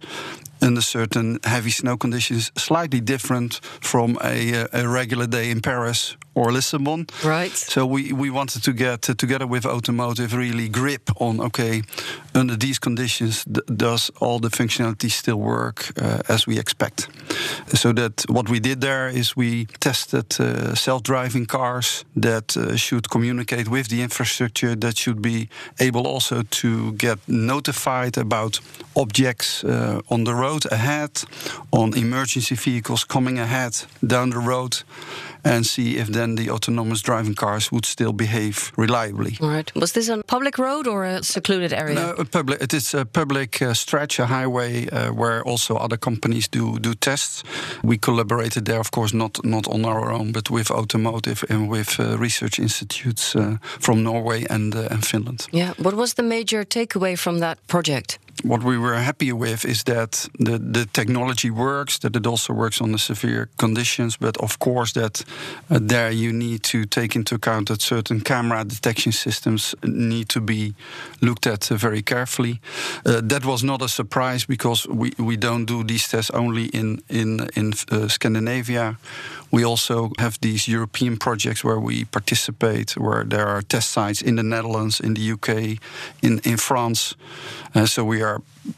under 0.62 0.82
certain 0.82 1.39
heavy 1.44 1.72
snow 1.72 1.98
conditions, 1.98 2.51
slightly 2.56 3.01
different 3.01 3.60
from 3.82 4.18
a, 4.24 4.68
a 4.72 4.88
regular 4.88 5.27
day 5.27 5.50
in 5.50 5.62
Paris 5.62 6.18
or 6.34 6.51
Lisbon. 6.51 7.08
Right. 7.24 7.51
So 7.51 7.86
we, 7.86 8.13
we 8.13 8.30
wanted 8.30 8.63
to 8.63 8.74
get 8.74 9.10
uh, 9.10 9.13
together 9.15 9.48
with 9.48 9.65
automotive 9.65 10.34
really 10.34 10.70
grip 10.70 11.10
on 11.18 11.41
okay, 11.41 11.82
under 12.34 12.56
these 12.56 12.80
conditions, 12.80 13.44
does 13.44 14.12
all 14.20 14.39
the 14.39 14.50
functionality 14.50 15.10
still 15.12 15.39
work 15.39 15.91
uh, 16.01 16.22
as 16.30 16.48
we 16.48 16.58
expect? 16.58 17.10
So 17.74 17.91
that 17.94 18.25
what 18.30 18.50
we 18.50 18.60
did 18.60 18.82
there 18.82 19.10
is 19.10 19.36
we 19.36 19.65
tested 19.80 20.39
uh, 20.39 20.75
self-driving 20.75 21.48
cars 21.48 22.06
that 22.15 22.56
uh, 22.56 22.75
should 22.77 23.10
communicate 23.10 23.68
with 23.68 23.89
the 23.89 24.01
infrastructure 24.01 24.75
that 24.75 24.98
should 24.98 25.22
be 25.22 25.50
able 25.80 26.08
also 26.08 26.44
to 26.44 26.94
get 26.94 27.20
notified 27.27 28.18
about 28.18 28.62
objects 28.96 29.63
uh, 29.63 30.00
on 30.10 30.24
the 30.24 30.34
road 30.34 30.50
ahead, 30.72 31.24
on 31.70 31.93
emergency 31.93 32.55
vehicles 32.55 33.05
coming 33.05 33.39
ahead 33.39 33.86
down 34.00 34.29
the 34.31 34.39
road, 34.39 34.84
and 35.43 35.65
see 35.65 35.98
if 35.98 36.08
then 36.08 36.36
the 36.36 36.50
autonomous 36.50 37.01
driving 37.01 37.36
cars 37.36 37.72
would 37.72 37.86
still 37.86 38.13
behave 38.13 38.72
reliably. 38.77 39.38
All 39.41 39.50
right. 39.50 39.72
Was 39.75 39.91
this 39.91 40.10
on 40.10 40.24
public 40.24 40.58
road 40.58 40.88
or 40.88 41.05
a 41.05 41.24
secluded 41.24 41.74
area? 41.74 41.96
No, 41.96 42.12
a 42.17 42.25
public. 42.25 42.62
It 42.62 42.74
is 42.74 42.93
a 42.93 43.05
public 43.05 43.62
uh, 43.62 43.74
stretch, 43.74 44.20
a 44.20 44.25
highway 44.25 44.88
uh, 44.88 45.13
where 45.13 45.41
also 45.43 45.75
other 45.75 45.98
companies 45.98 46.48
do 46.48 46.79
do 46.79 46.93
tests. 46.93 47.43
We 47.84 47.98
collaborated 47.98 48.65
there, 48.65 48.79
of 48.79 48.89
course, 48.91 49.17
not 49.17 49.43
not 49.43 49.67
on 49.67 49.86
our 49.86 50.12
own, 50.12 50.31
but 50.31 50.50
with 50.50 50.72
automotive 50.72 51.46
and 51.50 51.70
with 51.70 52.00
uh, 52.00 52.17
research 52.20 52.60
institutes 52.60 53.36
uh, 53.36 53.58
from 53.79 54.03
Norway 54.03 54.46
and 54.50 54.75
uh, 54.75 54.88
and 54.91 55.05
Finland. 55.05 55.48
Yeah. 55.51 55.74
What 55.77 55.93
was 55.93 56.13
the 56.13 56.24
major 56.24 56.65
takeaway 56.65 57.15
from 57.17 57.39
that 57.39 57.58
project? 57.67 58.20
What 58.43 58.63
we 58.63 58.77
were 58.77 58.95
happy 58.95 59.31
with 59.31 59.65
is 59.65 59.83
that 59.83 60.27
the, 60.39 60.57
the 60.57 60.86
technology 60.93 61.50
works, 61.50 62.00
that 62.00 62.15
it 62.15 62.25
also 62.25 62.53
works 62.53 62.81
on 62.81 62.91
the 62.91 62.98
severe 62.98 63.50
conditions, 63.57 64.17
but 64.17 64.38
of 64.38 64.60
course 64.60 64.93
that 64.93 65.24
uh, 65.69 65.79
there 65.81 66.12
you 66.12 66.33
need 66.33 66.63
to 66.63 66.86
take 66.86 67.15
into 67.15 67.36
account 67.36 67.67
that 67.67 67.81
certain 67.81 68.21
camera 68.21 68.63
detection 68.63 69.12
systems 69.12 69.75
need 69.83 70.29
to 70.29 70.41
be 70.41 70.74
looked 71.21 71.48
at 71.48 71.71
uh, 71.71 71.75
very 71.75 72.01
carefully. 72.01 72.60
Uh, 73.05 73.21
that 73.24 73.45
was 73.45 73.63
not 73.63 73.81
a 73.81 73.88
surprise 73.88 74.45
because 74.45 74.88
we, 74.88 75.13
we 75.17 75.38
don't 75.38 75.65
do 75.65 75.83
these 75.83 76.07
tests 76.07 76.31
only 76.31 76.65
in 76.65 77.01
in 77.10 77.48
in 77.55 77.74
uh, 77.91 78.07
Scandinavia. 78.07 78.98
We 79.51 79.65
also 79.65 80.12
have 80.17 80.38
these 80.39 80.71
European 80.71 81.17
projects 81.17 81.63
where 81.63 81.79
we 81.79 82.05
participate, 82.05 82.98
where 82.98 83.25
there 83.25 83.48
are 83.48 83.62
test 83.62 83.89
sites 83.89 84.21
in 84.21 84.36
the 84.36 84.43
Netherlands, 84.43 85.00
in 85.00 85.13
the 85.13 85.31
UK, 85.31 85.77
in 86.21 86.39
in 86.43 86.57
France. 86.57 87.15
Uh, 87.75 87.86
so 87.86 88.03
we 88.03 88.21
are 88.21 88.30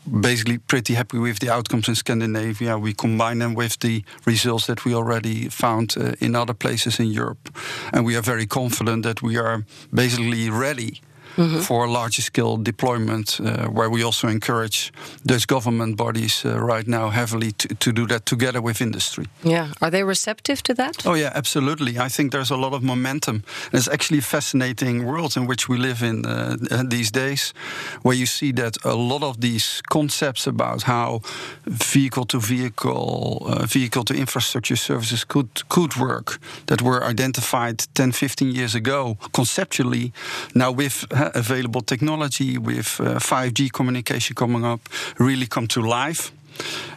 basically 0.05 0.57
pretty 0.57 0.93
happy 0.93 1.17
with 1.17 1.39
the 1.39 1.49
outcomes 1.49 1.87
in 1.87 1.95
Scandinavia. 1.95 2.77
We 2.77 2.93
combine 2.93 3.39
them 3.39 3.53
with 3.53 3.79
the 3.79 4.03
results 4.25 4.65
that 4.67 4.85
we 4.85 4.95
already 4.95 5.49
found 5.49 5.95
uh, 5.97 6.13
in 6.19 6.35
other 6.35 6.53
places 6.53 6.99
in 6.99 7.07
Europe. 7.07 7.49
And 7.91 8.05
we 8.05 8.15
are 8.15 8.21
very 8.21 8.45
confident 8.45 9.03
that 9.03 9.21
we 9.21 9.37
are 9.37 9.63
basically 9.91 10.49
ready 10.49 11.01
mm-hmm. 11.37 11.59
for 11.59 11.87
larger 11.87 12.21
scale 12.21 12.57
deployment, 12.57 13.39
uh, 13.39 13.67
where 13.67 13.89
we 13.89 14.03
also 14.03 14.27
encourage 14.27 14.91
Dutch 15.25 15.47
government 15.47 15.97
bodies 15.97 16.45
uh, 16.45 16.59
right 16.59 16.87
now 16.87 17.09
heavily 17.09 17.51
to, 17.53 17.67
to 17.75 17.91
do 17.91 18.07
that 18.07 18.25
together 18.25 18.61
with 18.61 18.81
industry. 18.81 19.25
Yeah, 19.43 19.71
are 19.81 19.89
they 19.89 20.03
receptive 20.03 20.61
to 20.63 20.73
that? 20.73 21.05
Oh 21.05 21.15
yeah, 21.15 21.31
absolutely. 21.35 21.97
I 21.99 22.09
think 22.09 22.31
there's 22.31 22.51
a 22.51 22.57
lot 22.57 22.73
of 22.73 22.81
momentum. 22.81 23.43
And 23.71 23.79
it's 23.79 23.87
actually 23.87 24.19
a 24.19 24.23
fascinating 24.23 25.05
world 25.05 25.37
in 25.37 25.47
which 25.47 25.69
we 25.69 25.77
live 25.77 26.03
in 26.03 26.25
uh, 26.25 26.55
these 26.89 27.11
days, 27.11 27.53
where 28.01 28.15
you 28.15 28.25
see 28.25 28.51
that 28.53 28.77
a 28.85 28.95
lot 28.95 29.23
of 29.23 29.41
these 29.41 29.81
concepts 29.89 30.47
about 30.47 30.83
how 30.83 31.21
vehicle 31.65 32.25
to 32.25 32.39
vehicle, 32.39 33.45
uh, 33.47 33.65
vehicle 33.65 34.03
to 34.03 34.13
infrastructure 34.13 34.75
services 34.77 35.23
could 35.25 35.49
could 35.69 35.95
work 35.97 36.39
that 36.65 36.81
were 36.81 37.03
identified 37.03 37.85
10, 37.93 38.11
15 38.11 38.51
years 38.51 38.75
ago 38.75 39.17
conceptually, 39.33 40.11
now 40.53 40.71
with 40.71 41.05
available 41.33 41.81
technology 41.81 42.57
with 42.57 42.99
uh, 42.99 43.19
5G 43.19 43.71
communication 43.71 44.35
coming 44.35 44.65
up 44.65 44.81
really 45.19 45.47
come 45.47 45.67
to 45.67 45.81
life. 45.81 46.31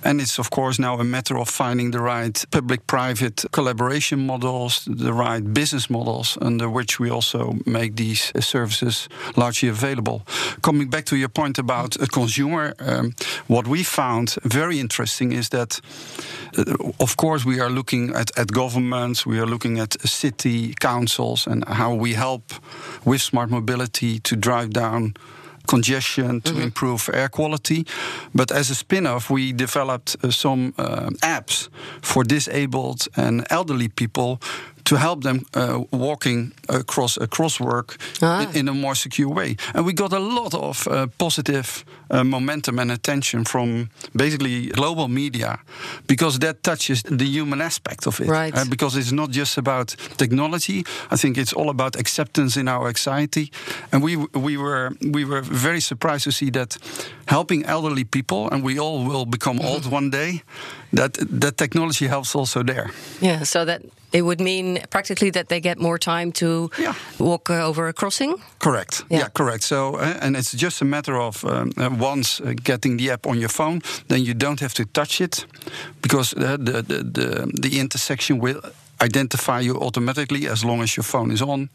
And 0.03 0.21
it's, 0.21 0.39
of 0.39 0.51
course, 0.51 0.79
now 0.79 1.01
a 1.01 1.05
matter 1.05 1.37
of 1.39 1.49
finding 1.49 1.91
the 1.91 2.01
right 2.01 2.45
public 2.51 2.87
private 2.87 3.45
collaboration 3.51 4.27
models, 4.27 4.85
the 4.85 5.13
right 5.13 5.43
business 5.53 5.91
models 5.91 6.39
under 6.41 6.69
which 6.69 7.01
we 7.01 7.11
also 7.11 7.57
make 7.65 7.97
these 7.97 8.33
services 8.41 9.09
largely 9.37 9.69
available. 9.69 10.23
Coming 10.63 10.89
back 10.89 11.05
to 11.07 11.17
your 11.17 11.29
point 11.29 11.59
about 11.59 11.97
a 11.97 12.07
consumer, 12.07 12.75
um, 12.79 13.15
what 13.47 13.67
we 13.67 13.83
found 13.83 14.37
very 14.45 14.79
interesting 14.79 15.33
is 15.33 15.49
that, 15.49 15.81
uh, 16.57 16.93
of 17.01 17.17
course, 17.17 17.45
we 17.45 17.61
are 17.61 17.71
looking 17.71 18.15
at, 18.15 18.31
at 18.39 18.53
governments, 18.53 19.27
we 19.27 19.39
are 19.39 19.47
looking 19.47 19.81
at 19.81 20.01
city 20.01 20.75
councils, 20.75 21.47
and 21.47 21.65
how 21.69 21.95
we 21.95 22.15
help 22.15 22.53
with 23.05 23.21
smart 23.21 23.51
mobility 23.51 24.21
to 24.21 24.37
drive 24.37 24.71
down 24.71 25.15
congestion, 25.67 26.41
to 26.41 26.53
mm-hmm. 26.53 26.63
improve 26.63 27.11
air 27.13 27.29
quality. 27.29 27.85
But 28.35 28.51
as 28.51 28.71
a 28.71 28.75
spin 28.75 29.07
off, 29.07 29.31
we 29.31 29.53
developed 29.53 30.17
uh, 30.23 30.31
some 30.31 30.75
uh, 30.79 31.11
apps 31.23 31.69
for 32.03 32.25
disabled 32.25 33.09
and 33.17 33.45
elderly 33.51 33.89
people 33.89 34.41
to 34.87 34.97
help 34.97 35.23
them 35.23 35.45
uh, 35.55 35.83
walking 35.91 36.53
across 36.69 37.17
a 37.17 37.27
crosswalk 37.27 37.97
ah. 38.23 38.43
in, 38.43 38.57
in, 38.57 38.69
a 38.69 38.73
more 38.73 38.95
secure 38.95 39.29
way. 39.29 39.57
And 39.75 39.85
we 39.85 39.93
got 39.93 40.13
a 40.13 40.19
lot 40.19 40.55
of 40.55 40.87
uh, 40.87 41.07
positive 41.19 41.85
uh, 42.11 42.23
momentum 42.23 42.79
and 42.79 42.91
attention 42.91 43.45
from 43.45 43.91
basically 44.15 44.67
global 44.69 45.09
media 45.09 45.59
because 46.07 46.39
that 46.39 46.63
touches 46.63 47.03
the 47.03 47.25
human 47.25 47.61
aspect 47.61 48.07
of 48.07 48.21
it. 48.21 48.29
Right. 48.29 48.55
Uh, 48.57 48.65
because 48.71 48.97
it's 48.97 49.13
not 49.13 49.31
just 49.31 49.59
about 49.59 49.97
technology. 50.17 50.85
I 51.11 51.17
think 51.17 51.37
it's 51.37 51.53
all 51.53 51.69
about 51.69 51.97
acceptance 51.97 52.57
in 52.57 52.69
our 52.69 52.89
anxiety. 52.89 53.51
And 53.91 54.05
we 54.05 54.17
we 54.17 54.57
were 54.57 54.91
we 55.13 55.25
were 55.25 55.43
very 55.43 55.81
surprised 55.81 56.25
to 56.25 56.31
see 56.31 56.51
that 56.51 56.79
helping 57.27 57.65
elderly 57.65 58.05
people, 58.05 58.49
and 58.51 58.65
we 58.65 58.79
all 58.79 59.05
will 59.05 59.27
become 59.27 59.61
old 59.61 59.83
mm-hmm. 59.83 59.95
one 59.95 60.11
day. 60.11 60.43
That 60.93 61.19
that 61.41 61.57
technology 61.57 62.07
helps 62.09 62.35
also 62.35 62.63
there. 62.63 62.91
Yeah. 63.21 63.45
So 63.45 63.65
that 63.65 63.83
it 64.17 64.23
would 64.23 64.41
mean 64.41 64.79
practically 64.89 65.31
that 65.31 65.49
they 65.49 65.61
get 65.61 65.79
more 65.79 65.99
time 65.99 66.33
to 66.33 66.71
yeah. 66.79 66.95
walk 67.19 67.51
uh, 67.51 67.69
over 67.69 67.89
a 67.89 67.93
crossing. 67.93 68.35
Correct. 68.59 69.05
Yeah, 69.11 69.19
yeah 69.19 69.29
correct. 69.29 69.63
So, 69.63 69.97
uh, 69.97 70.21
and 70.21 70.37
it's 70.37 70.53
just 70.53 70.83
a 70.83 70.85
matter 70.85 71.21
of 71.21 71.45
um, 71.45 71.73
uh, 71.77 71.91
once 71.99 72.41
uh, 72.41 72.55
getting 72.63 72.97
the 72.99 73.13
app 73.13 73.27
on 73.27 73.39
your 73.39 73.51
phone, 73.51 73.81
then 74.09 74.25
you 74.25 74.35
don't 74.35 74.61
have 74.61 74.75
to 74.75 74.85
touch 74.85 75.21
it 75.21 75.47
because 76.01 76.31
the 76.31 76.57
the 76.57 76.83
the, 76.83 77.47
the 77.63 77.79
intersection 77.79 78.41
will 78.41 78.61
identify 79.05 79.61
you 79.61 79.77
automatically 79.77 80.49
as 80.49 80.65
long 80.65 80.83
as 80.83 80.97
your 80.97 81.05
phone 81.05 81.33
is 81.33 81.43
on, 81.43 81.69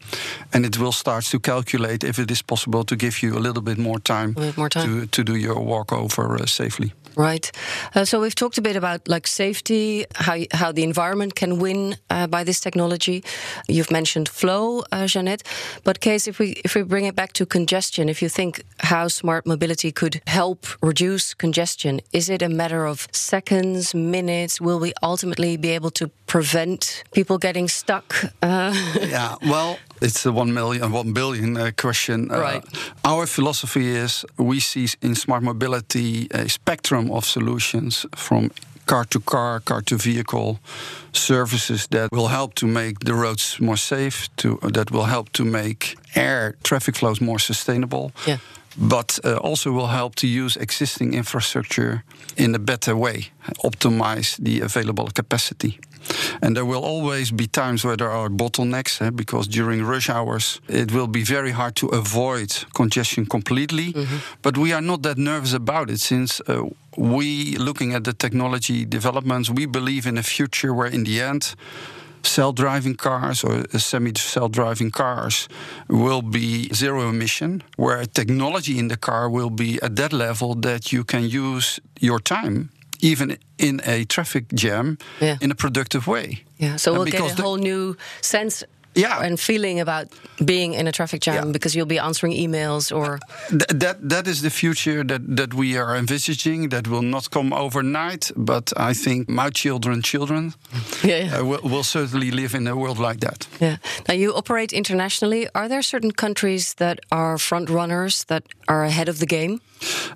and 0.52 0.64
it 0.64 0.76
will 0.76 0.92
start 0.92 1.24
to 1.30 1.38
calculate 1.38 2.06
if 2.06 2.18
it 2.18 2.30
is 2.30 2.42
possible 2.42 2.84
to 2.84 2.96
give 2.96 3.22
you 3.22 3.38
a 3.38 3.40
little 3.40 3.62
bit 3.62 3.78
more 3.78 4.00
time, 4.00 4.34
more 4.56 4.68
time. 4.68 4.86
To, 4.86 5.06
to 5.06 5.22
do 5.22 5.34
your 5.34 5.60
walk 5.64 5.92
over 5.92 6.34
uh, 6.34 6.46
safely. 6.46 6.92
Right. 7.16 7.50
Uh, 7.94 8.04
so 8.04 8.20
we've 8.20 8.34
talked 8.34 8.58
a 8.58 8.62
bit 8.62 8.76
about 8.76 9.08
like 9.08 9.26
safety, 9.26 10.06
how 10.14 10.38
how 10.52 10.72
the 10.72 10.82
environment 10.82 11.34
can 11.34 11.58
win 11.58 11.96
uh, 12.10 12.26
by 12.26 12.44
this 12.44 12.60
technology. 12.60 13.22
You've 13.68 13.90
mentioned 13.90 14.28
flow, 14.28 14.84
uh, 14.92 15.06
Jeannette. 15.06 15.42
But 15.84 16.00
Kees 16.00 16.26
if 16.26 16.38
we 16.38 16.60
if 16.64 16.74
we 16.74 16.82
bring 16.82 17.06
it 17.06 17.14
back 17.14 17.32
to 17.34 17.46
congestion, 17.46 18.08
if 18.08 18.22
you 18.22 18.28
think 18.28 18.62
how 18.78 19.08
smart 19.08 19.46
mobility 19.46 19.92
could 19.92 20.20
help 20.26 20.66
reduce 20.82 21.34
congestion, 21.34 22.00
is 22.12 22.28
it 22.28 22.42
a 22.42 22.48
matter 22.48 22.86
of 22.86 23.08
seconds, 23.12 23.94
minutes? 23.94 24.60
Will 24.60 24.78
we 24.78 24.92
ultimately 25.02 25.56
be 25.56 25.68
able 25.70 25.90
to 25.90 26.08
prevent 26.26 27.04
people 27.12 27.38
getting 27.38 27.68
stuck? 27.68 28.14
Uh, 28.42 28.72
yeah. 29.00 29.36
Well, 29.42 29.78
it's 30.00 30.26
a 30.26 30.32
one 30.32 30.52
million, 30.52 30.92
one 30.92 31.12
billion 31.12 31.56
uh, 31.56 31.70
question. 31.76 32.30
Uh, 32.30 32.40
right. 32.40 32.64
Our 33.04 33.26
philosophy 33.26 33.88
is 33.88 34.24
we 34.36 34.60
see 34.60 34.88
in 35.00 35.14
smart 35.14 35.42
mobility 35.42 36.28
a 36.30 36.48
spectrum 37.02 37.10
of 37.10 37.24
solutions 37.24 38.06
from 38.14 38.50
car 38.86 39.04
to 39.04 39.20
car, 39.20 39.60
car 39.60 39.82
to 39.82 39.96
vehicle 39.96 40.58
services 41.12 41.86
that 41.88 42.08
will 42.10 42.28
help 42.28 42.54
to 42.54 42.66
make 42.66 42.98
the 43.04 43.14
roads 43.14 43.60
more 43.60 43.76
safe, 43.76 44.28
to 44.36 44.58
that 44.72 44.90
will 44.90 45.06
help 45.06 45.28
to 45.32 45.44
make 45.44 45.96
air 46.14 46.54
traffic 46.62 46.96
flows 46.96 47.20
more 47.20 47.40
sustainable. 47.40 48.10
Yeah. 48.26 48.38
But 48.76 49.18
uh, 49.24 49.36
also 49.36 49.70
will 49.70 49.88
help 49.88 50.14
to 50.14 50.26
use 50.26 50.60
existing 50.60 51.14
infrastructure 51.14 52.02
in 52.36 52.54
a 52.54 52.58
better 52.58 52.94
way, 52.96 53.30
optimize 53.62 54.36
the 54.38 54.64
available 54.64 55.10
capacity. 55.14 55.78
And 56.40 56.56
there 56.56 56.64
will 56.64 56.84
always 56.84 57.30
be 57.30 57.46
times 57.46 57.84
where 57.84 57.96
there 57.96 58.10
are 58.10 58.30
bottlenecks, 58.30 59.00
eh, 59.00 59.10
because 59.10 59.48
during 59.48 59.86
rush 59.86 60.08
hours 60.08 60.60
it 60.68 60.90
will 60.90 61.06
be 61.06 61.22
very 61.22 61.52
hard 61.52 61.74
to 61.74 61.86
avoid 61.88 62.64
congestion 62.72 63.26
completely. 63.26 63.92
Mm-hmm. 63.92 64.16
But 64.40 64.56
we 64.56 64.72
are 64.72 64.82
not 64.82 65.02
that 65.02 65.16
nervous 65.16 65.52
about 65.54 65.90
it 65.90 66.00
since 66.00 66.40
uh, 66.48 66.62
we, 66.96 67.56
looking 67.56 67.94
at 67.94 68.04
the 68.04 68.12
technology 68.12 68.84
developments, 68.84 69.50
we 69.50 69.66
believe 69.66 70.06
in 70.06 70.18
a 70.18 70.22
future 70.22 70.74
where 70.74 70.88
in 70.88 71.04
the 71.04 71.20
end, 71.20 71.54
self-driving 72.24 72.94
cars 72.94 73.42
or 73.44 73.64
uh, 73.74 73.78
semi-self-driving 73.78 74.90
cars 74.90 75.48
will 75.88 76.22
be 76.22 76.68
zero 76.72 77.08
emission 77.08 77.62
where 77.76 78.04
technology 78.04 78.78
in 78.78 78.88
the 78.88 78.96
car 78.96 79.28
will 79.28 79.50
be 79.50 79.80
at 79.82 79.96
that 79.96 80.12
level 80.12 80.54
that 80.54 80.92
you 80.92 81.04
can 81.04 81.24
use 81.28 81.80
your 82.00 82.20
time 82.20 82.70
even 83.00 83.36
in 83.58 83.80
a 83.84 84.04
traffic 84.04 84.44
jam 84.54 84.96
yeah. 85.20 85.36
in 85.40 85.50
a 85.50 85.54
productive 85.54 86.06
way. 86.06 86.44
Yeah, 86.58 86.76
so 86.76 86.92
we'll 86.92 87.04
get 87.04 87.38
a 87.38 87.42
whole 87.42 87.56
new 87.56 87.96
sense 88.20 88.62
yeah. 88.94 89.22
and 89.22 89.38
feeling 89.38 89.80
about 89.80 90.06
being 90.44 90.74
in 90.74 90.86
a 90.86 90.92
traffic 90.92 91.20
jam 91.20 91.34
yeah. 91.34 91.52
because 91.52 91.74
you'll 91.74 91.86
be 91.86 91.98
answering 91.98 92.32
emails 92.32 92.94
or 92.94 93.18
Th 93.48 93.66
that 93.82 93.96
that 94.08 94.26
is 94.26 94.40
the 94.40 94.50
future 94.50 95.04
that 95.04 95.22
that 95.36 95.52
we 95.54 95.78
are 95.78 95.96
envisaging 95.96 96.70
that 96.70 96.86
will 96.86 97.06
not 97.14 97.30
come 97.30 97.52
overnight 97.52 98.32
but 98.36 98.72
i 98.90 98.92
think 98.94 99.28
my 99.28 99.50
children 99.50 100.02
children 100.02 100.54
yeah, 101.04 101.24
yeah. 101.24 101.38
Uh, 101.38 101.44
will, 101.44 101.62
will, 101.70 101.84
certainly 101.84 102.30
live 102.30 102.54
in 102.54 102.66
a 102.66 102.74
world 102.74 102.98
like 102.98 103.20
that 103.20 103.46
yeah 103.60 103.76
now 104.08 104.14
you 104.14 104.34
operate 104.34 104.72
internationally 104.72 105.48
are 105.54 105.68
there 105.68 105.82
certain 105.82 106.12
countries 106.12 106.74
that 106.74 106.98
are 107.10 107.38
front 107.38 107.68
runners 107.68 108.24
that 108.24 108.42
are 108.66 108.84
ahead 108.84 109.08
of 109.08 109.18
the 109.18 109.26
game 109.26 109.60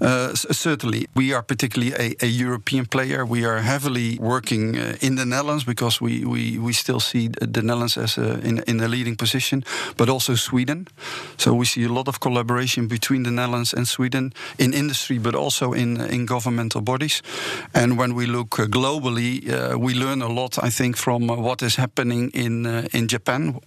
Uh, 0.01 0.35
certainly, 0.35 1.07
we 1.15 1.33
are 1.33 1.43
particularly 1.43 1.93
a, 1.95 2.15
a, 2.25 2.27
European 2.27 2.87
player. 2.87 3.25
We 3.25 3.45
are 3.45 3.59
heavily 3.59 4.19
working 4.21 4.77
uh, 4.77 4.97
in 5.01 5.17
the 5.17 5.25
Netherlands 5.25 5.65
because 5.65 6.01
we, 6.01 6.25
we, 6.25 6.59
we 6.59 6.73
still 6.73 7.01
see 7.01 7.29
the 7.29 7.63
Netherlands 7.63 7.97
as 7.97 8.19
a, 8.19 8.39
in, 8.41 8.63
in 8.67 8.81
a 8.81 8.89
leading 8.89 9.17
position, 9.17 9.65
but 9.97 10.09
also 10.09 10.35
Sweden. 10.35 10.87
So 11.37 11.55
we 11.55 11.65
see 11.65 11.85
a 11.85 11.93
lot 11.93 12.09
of 12.09 12.21
collaboration 12.21 12.89
between 12.89 13.23
the 13.23 13.31
Netherlands 13.31 13.73
and 13.75 13.87
Sweden 13.89 14.33
in 14.59 14.75
industry, 14.75 15.19
but 15.19 15.35
also 15.35 15.73
in 15.73 15.97
in 16.01 16.27
governmental 16.27 16.81
bodies. 16.81 17.23
And 17.73 17.99
when 17.99 18.15
we 18.15 18.27
look 18.27 18.59
uh, 18.59 18.67
globally, 18.67 19.49
uh, 19.49 19.79
we 19.79 19.95
learn 19.95 20.23
a 20.23 20.29
lot, 20.29 20.59
I 20.65 20.71
think, 20.71 20.97
from 20.97 21.31
uh, 21.31 21.37
what 21.37 21.63
is 21.63 21.77
happening 21.77 22.31
in 22.35 22.67
in 22.93 23.09
Japan. 23.09 23.61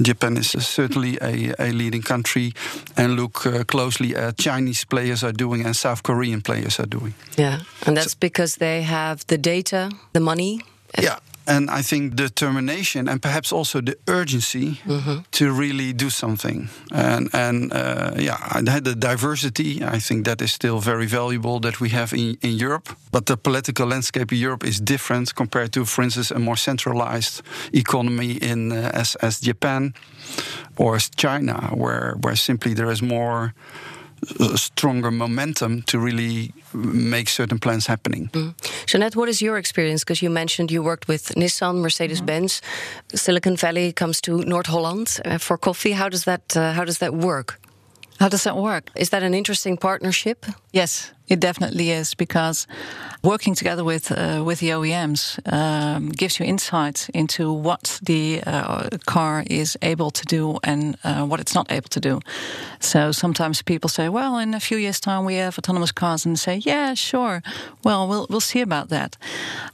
Japan 0.00 0.36
is 0.36 0.50
certainly 0.50 1.18
a, 1.20 1.54
a 1.58 1.72
leading 1.72 2.02
country, 2.02 2.52
and 2.96 3.16
look 3.16 3.46
uh, 3.46 3.64
closely 3.64 4.14
at 4.16 4.38
Chinese 4.38 4.84
players 4.84 5.24
are 5.24 5.32
doing 5.32 5.66
and 5.66 5.74
South 5.74 6.02
Korean 6.02 6.42
players 6.42 6.78
are 6.78 6.86
doing. 6.86 7.14
Yeah, 7.36 7.60
and 7.86 7.96
that's 7.96 8.12
so, 8.12 8.18
because 8.20 8.56
they 8.56 8.82
have 8.82 9.26
the 9.26 9.38
data, 9.38 9.90
the 10.12 10.20
money. 10.20 10.60
Yeah, 10.98 11.18
and 11.46 11.70
I 11.70 11.82
think 11.82 12.14
determination 12.16 13.08
and 13.08 13.20
perhaps 13.20 13.52
also 13.52 13.80
the 13.80 13.96
urgency 14.06 14.80
mm-hmm. 14.86 15.18
to 15.30 15.52
really 15.52 15.92
do 15.92 16.10
something. 16.10 16.68
And 16.92 17.28
and 17.32 17.72
uh, 17.72 18.12
yeah, 18.16 18.60
the 18.80 18.94
diversity. 18.94 19.82
I 19.84 19.98
think 20.00 20.24
that 20.24 20.40
is 20.42 20.52
still 20.52 20.78
very 20.80 21.06
valuable 21.06 21.60
that 21.60 21.80
we 21.80 21.90
have 21.90 22.12
in, 22.12 22.36
in 22.40 22.58
Europe. 22.58 22.88
But 23.10 23.26
the 23.26 23.36
political 23.36 23.86
landscape 23.86 24.32
in 24.32 24.38
Europe 24.38 24.64
is 24.64 24.80
different 24.80 25.34
compared 25.34 25.72
to, 25.72 25.84
for 25.84 26.02
instance, 26.02 26.30
a 26.30 26.38
more 26.38 26.56
centralized 26.56 27.42
economy 27.72 28.32
in 28.32 28.72
uh, 28.72 28.90
as 28.94 29.16
as 29.16 29.40
Japan 29.40 29.94
or 30.76 30.96
as 30.96 31.10
China, 31.16 31.70
where 31.74 32.16
where 32.20 32.36
simply 32.36 32.74
there 32.74 32.90
is 32.90 33.02
more 33.02 33.52
stronger 34.56 35.10
momentum 35.10 35.82
to 35.82 35.98
really 35.98 36.52
make 36.72 37.28
certain 37.28 37.58
plans 37.58 37.86
happening. 37.86 38.30
Mm. 38.32 38.54
Jeanette, 38.86 39.16
what 39.16 39.28
is 39.28 39.40
your 39.40 39.56
experience? 39.58 40.04
Because 40.04 40.22
you 40.22 40.30
mentioned 40.30 40.70
you 40.70 40.82
worked 40.82 41.08
with 41.08 41.34
Nissan, 41.36 41.80
Mercedes 41.80 42.20
Benz, 42.20 42.60
mm-hmm. 42.60 43.16
Silicon 43.16 43.56
Valley 43.56 43.92
comes 43.92 44.20
to 44.20 44.42
North 44.44 44.66
Holland 44.66 45.20
uh, 45.24 45.38
for 45.38 45.58
coffee. 45.58 45.92
How 45.92 46.08
does 46.08 46.24
that 46.24 46.56
uh, 46.56 46.72
how 46.72 46.84
does 46.84 46.98
that 46.98 47.14
work? 47.14 47.58
How 48.18 48.28
does 48.28 48.42
that 48.42 48.56
work? 48.56 48.90
Is 48.94 49.08
that 49.10 49.22
an 49.22 49.34
interesting 49.34 49.78
partnership? 49.78 50.46
Yes, 50.72 51.12
it 51.30 51.40
definitely 51.40 51.92
is 51.92 52.14
because 52.14 52.66
working 53.22 53.54
together 53.54 53.84
with 53.84 54.10
uh, 54.10 54.42
with 54.44 54.58
the 54.58 54.70
OEMs 54.70 55.38
um, 55.52 56.08
gives 56.08 56.38
you 56.38 56.46
insight 56.46 57.08
into 57.14 57.52
what 57.52 58.00
the 58.02 58.42
uh, 58.46 58.88
car 59.06 59.44
is 59.46 59.78
able 59.82 60.10
to 60.10 60.24
do 60.24 60.58
and 60.64 60.96
uh, 61.04 61.24
what 61.24 61.40
it's 61.40 61.54
not 61.54 61.70
able 61.70 61.88
to 61.88 62.00
do. 62.00 62.20
So 62.80 63.12
sometimes 63.12 63.62
people 63.62 63.88
say, 63.88 64.08
"Well, 64.08 64.38
in 64.38 64.54
a 64.54 64.60
few 64.60 64.78
years' 64.78 65.00
time, 65.00 65.24
we 65.24 65.36
have 65.36 65.58
autonomous 65.58 65.92
cars," 65.92 66.26
and 66.26 66.38
say, 66.38 66.56
"Yeah, 66.56 66.94
sure. 66.94 67.42
Well, 67.84 68.08
we'll 68.08 68.26
we'll 68.28 68.40
see 68.40 68.62
about 68.62 68.88
that." 68.88 69.16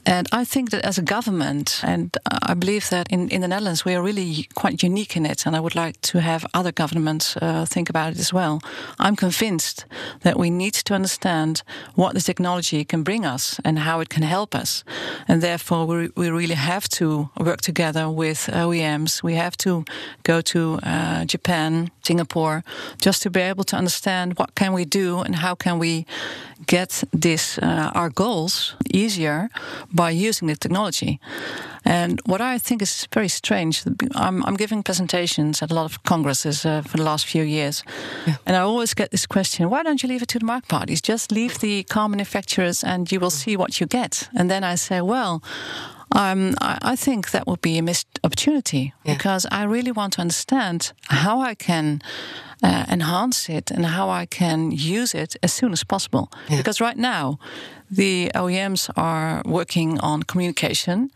And 0.05 0.27
I 0.33 0.45
think 0.45 0.71
that 0.71 0.85
as 0.85 0.99
a 0.99 1.03
government, 1.03 1.81
and 1.83 2.17
I 2.51 2.55
believe 2.55 2.89
that 2.89 3.07
in 3.11 3.29
in 3.29 3.41
the 3.41 3.49
Netherlands, 3.49 3.85
we 3.85 3.95
are 3.95 4.03
really 4.03 4.49
quite 4.55 4.87
unique 4.87 5.17
in 5.17 5.27
it, 5.27 5.47
and 5.47 5.57
I 5.57 5.61
would 5.61 5.75
like 5.75 6.01
to 6.13 6.19
have 6.19 6.47
other 6.53 6.73
governments 6.73 7.37
uh, 7.37 7.65
think 7.67 7.89
about 7.91 8.13
it 8.13 8.19
as 8.19 8.33
well. 8.33 8.61
I'm 8.99 9.17
convinced 9.17 9.87
that 10.21 10.37
we 10.39 10.51
need 10.51 10.75
to 10.85 10.95
understand 10.95 11.46
what 11.95 12.15
the 12.15 12.21
technology 12.21 12.85
can 12.85 13.03
bring 13.03 13.25
us 13.25 13.37
us 13.37 13.61
and 13.65 13.79
how 13.79 14.01
it 14.01 14.09
can 14.09 14.23
help 14.23 14.55
us. 14.55 14.85
And 15.29 15.43
therefore, 15.43 15.87
we, 15.87 16.11
we 16.17 16.31
really 16.31 16.59
have 16.73 16.87
to 16.99 17.29
work 17.37 17.61
together 17.61 18.05
with 18.23 18.41
OEMs. 18.53 19.23
We 19.23 19.35
have 19.35 19.57
to 19.57 19.85
go 20.23 20.41
to 20.53 20.61
uh, 20.83 21.25
Japan, 21.25 21.91
Singapore, 22.07 22.63
just 23.05 23.23
to 23.23 23.31
be 23.31 23.41
able 23.41 23.65
to 23.65 23.77
understand 23.77 24.39
what 24.39 24.55
can 24.55 24.73
we 24.73 24.85
do 24.85 25.21
and 25.25 25.35
how 25.37 25.55
can 25.55 25.79
we 25.79 26.05
get 26.67 27.05
this 27.21 27.59
uh, 27.59 27.91
our 27.95 28.11
goals 28.11 28.75
easier 28.95 29.49
by 29.93 30.29
using 30.29 30.49
the 30.49 30.57
technology. 30.57 31.19
And 31.85 32.21
what 32.27 32.41
I 32.41 32.59
think 32.59 32.83
is 32.83 33.07
very 33.15 33.29
strange, 33.29 33.85
I'm, 34.15 34.43
I'm 34.45 34.57
giving 34.57 34.83
presentations 34.83 35.63
at 35.63 35.71
a 35.71 35.75
lot 35.75 35.85
of 35.85 36.03
congresses 36.03 36.65
uh, 36.65 36.83
for 36.83 36.97
the 36.97 37.05
last 37.05 37.27
few 37.27 37.45
years, 37.45 37.85
yeah. 38.27 38.37
and 38.47 38.57
I 38.57 38.61
always 38.61 38.95
get 38.95 39.11
this 39.11 39.27
question: 39.27 39.71
Why 39.71 39.83
don't 39.83 40.03
you 40.03 40.09
leave 40.09 40.23
it 40.23 40.29
to 40.29 40.39
the 40.39 40.47
market 40.47 40.69
parties? 40.69 41.01
Just 41.01 41.31
leave 41.31 41.59
the 41.59 41.85
car 41.85 42.09
manufacturers, 42.09 42.85
and 42.85 43.13
you 43.13 43.21
will 43.21 43.31
see 43.31 43.57
what 43.57 43.81
you 43.81 43.87
get. 43.87 44.29
And 44.35 44.51
then 44.51 44.65
I 44.65 44.77
say, 44.77 45.01
well. 45.01 45.43
Um, 46.13 46.55
I, 46.61 46.79
I, 46.93 46.97
think 46.97 47.31
that 47.31 47.47
would 47.47 47.61
be 47.61 47.79
a 47.79 47.83
missed 47.83 48.07
opportunity 48.23 48.95
yeah. 49.05 49.15
because 49.15 49.47
I 49.51 49.65
really 49.65 49.91
want 49.91 50.13
to 50.15 50.21
understand 50.21 50.93
how 51.09 51.41
I 51.41 51.55
can 51.55 52.01
uh, 52.63 52.85
enhance 52.89 53.49
it 53.49 53.71
and 53.71 53.85
how 53.87 54.09
I 54.09 54.27
can 54.27 54.71
use 54.71 55.15
it 55.15 55.37
as 55.43 55.53
soon 55.53 55.73
as 55.73 55.85
possible. 55.85 56.31
Yeah. 56.49 56.59
Because 56.59 56.81
right 56.81 56.97
now, 56.97 57.39
the 57.91 58.31
OEMs 58.35 58.91
are 58.97 59.43
working 59.45 59.99
on 60.01 60.23
communication 60.23 61.11